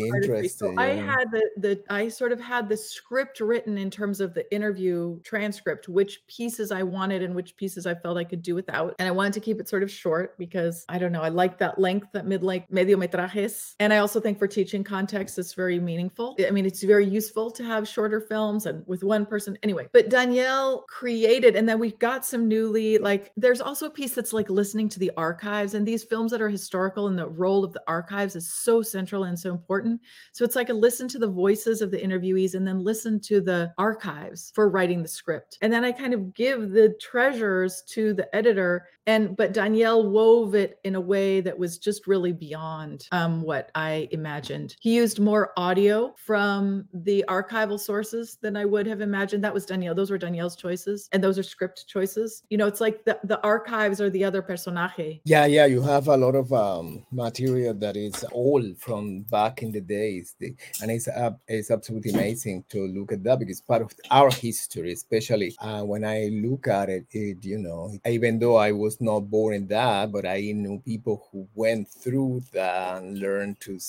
So 0.50 0.72
yeah. 0.72 0.82
I 0.82 0.88
had 0.88 1.32
the 1.32 1.50
the 1.58 1.84
I 1.90 2.08
sort 2.08 2.32
of 2.32 2.40
had 2.40 2.68
the 2.70 2.78
script 2.78 3.40
written 3.40 3.78
in 3.78 3.90
terms 3.90 4.20
of 4.22 4.34
the 4.34 4.52
interview 4.54 5.20
transcript, 5.22 5.88
which 5.88 6.26
pieces 6.28 6.72
I 6.72 6.84
wanted 6.84 7.24
and 7.24 7.36
which 7.36 7.56
pieces 7.56 7.86
I 7.86 7.96
felt 7.96 8.18
I 8.18 8.24
could 8.24 8.42
do 8.42 8.56
without. 8.56 8.96
And 9.00 9.08
I 9.08 9.12
wanted 9.12 9.34
to 9.34 9.40
keep 9.40 9.60
it 9.60 9.70
sort 9.70 9.84
of 9.84 9.92
short 9.92 10.38
because 10.38 10.86
I 10.90 10.98
don't 10.98 11.12
know, 11.12 11.22
I 11.22 11.30
like 11.30 11.58
that 11.60 11.80
length, 11.80 12.08
that 12.14 12.26
mid 12.26 12.44
length 12.44 12.72
medio 12.72 12.98
metrajes. 12.98 13.76
And 13.80 13.94
I 13.94 13.98
also 13.98 14.20
think 14.20 14.40
for 14.40 14.48
teaching 14.48 14.84
context, 14.84 15.38
it's 15.38 15.54
very 15.54 15.80
meaningful. 15.80 16.36
I 16.46 16.52
mean, 16.52 16.66
it's 16.66 16.84
very 16.84 17.08
useful 17.08 17.52
to 17.52 17.64
have 17.64 17.88
shorter 17.88 18.22
films 18.22 18.66
and 18.66 18.84
with 18.88 19.04
one 19.04 19.26
person 19.26 19.58
anyway. 19.64 19.88
But 19.94 20.10
Daniel 20.10 20.86
created, 20.88 21.56
and 21.56 21.68
then 21.68 21.80
we 21.80 21.92
got 21.92 22.26
some 22.26 22.48
newly 22.48 22.98
like 22.98 23.32
there's 23.38 23.62
also 23.62 23.88
a 23.88 23.90
piece 23.90 24.14
that's 24.14 24.34
like 24.34 24.50
listening 24.50 24.90
to 24.90 25.00
the 25.00 25.09
archives 25.18 25.74
and 25.74 25.88
these 25.88 26.04
films 26.04 26.32
that 26.32 26.42
are 26.42 26.50
historical 26.50 27.08
and 27.08 27.18
the 27.18 27.28
role 27.28 27.64
of 27.64 27.74
the 27.74 27.84
archives 27.88 28.36
is 28.36 28.52
so 28.52 28.82
central 28.82 29.24
and 29.26 29.38
so 29.38 29.52
important. 29.52 30.02
So 30.32 30.44
it's 30.46 30.56
like 30.56 30.70
a 30.70 30.74
listen 30.74 31.08
to 31.10 31.20
the 31.20 31.28
voices 31.28 31.82
of 31.82 31.92
the 31.92 31.98
interviewees 31.98 32.56
and 32.56 32.68
then 32.68 32.84
listen 32.84 33.20
to 33.22 33.42
the 33.42 33.74
archives 33.78 34.52
for 34.56 34.70
writing 34.70 35.02
the 35.02 35.08
script. 35.08 35.58
And 35.62 35.72
then 35.72 35.84
I 35.84 35.92
kind 35.92 36.14
of 36.14 36.34
give 36.34 36.72
the 36.72 36.96
treasures 37.00 37.84
to 37.90 38.14
the 38.14 38.34
editor 38.36 38.86
and 39.10 39.36
but 39.36 39.54
Daniel 39.54 40.08
wove 40.08 40.54
it 40.54 40.80
in 40.84 40.94
a 40.94 41.02
way 41.02 41.42
that 41.42 41.58
was 41.58 41.80
just 41.80 42.06
really 42.06 42.32
beyond 42.32 43.08
um, 43.12 43.42
what 43.42 43.72
I 43.74 44.08
imagined. 44.12 44.76
He 44.82 44.96
used 44.96 45.20
more 45.20 45.52
audio 45.58 46.14
from 46.16 46.88
the 46.94 47.26
archival 47.28 47.80
sources 47.80 48.38
than 48.40 48.56
I 48.56 48.66
would 48.66 48.86
have 48.86 49.02
imagined. 49.02 49.44
That 49.44 49.54
was 49.54 49.66
Daniel. 49.66 49.96
Those 49.96 50.12
were 50.12 50.20
Daniel's 50.20 50.56
choices, 50.56 51.10
and 51.12 51.24
those 51.24 51.40
are 51.40 51.44
script 51.44 51.88
choices. 51.88 52.44
You 52.52 52.60
know, 52.60 52.68
it's 52.68 52.82
like 52.82 53.04
the, 53.04 53.20
the 53.24 53.42
archives 53.42 54.00
are 54.00 54.12
the 54.12 54.24
other 54.24 54.44
personaje. 54.44 54.99
Yeah, 55.24 55.46
yeah, 55.46 55.66
you 55.66 55.82
have 55.82 56.08
a 56.08 56.18
lot 56.18 56.36
of 56.36 56.52
um, 56.52 57.06
material 57.12 57.74
that 57.76 57.96
is 57.96 58.26
old 58.32 58.78
from 58.78 59.22
back 59.22 59.64
in 59.64 59.72
the 59.72 59.82
days, 59.82 60.36
and 60.82 60.92
it's 60.92 61.08
uh, 61.08 61.32
it's 61.48 61.72
absolutely 61.72 62.12
amazing 62.12 62.66
to 62.70 62.88
look 62.88 63.12
at 63.12 63.24
that 63.24 63.40
because 63.40 63.62
part 63.62 63.82
of 63.82 63.94
our 64.12 64.30
history, 64.32 64.92
especially 64.94 65.56
uh, 65.60 65.84
when 65.84 66.04
I 66.04 66.30
look 66.32 66.68
at 66.68 66.90
it, 66.90 67.06
it, 67.12 67.44
you 67.44 67.58
know, 67.58 67.98
even 68.06 68.40
though 68.40 68.58
I 68.58 68.72
was 68.72 69.00
not 69.00 69.22
born 69.22 69.56
in 69.56 69.68
that, 69.68 70.12
but 70.12 70.26
I 70.26 70.52
knew 70.54 70.82
people 70.86 71.28
who 71.32 71.48
went 71.56 71.88
through 71.88 72.44
that 72.54 72.98
and 72.98 73.20
learned 73.20 73.60
to 73.62 73.80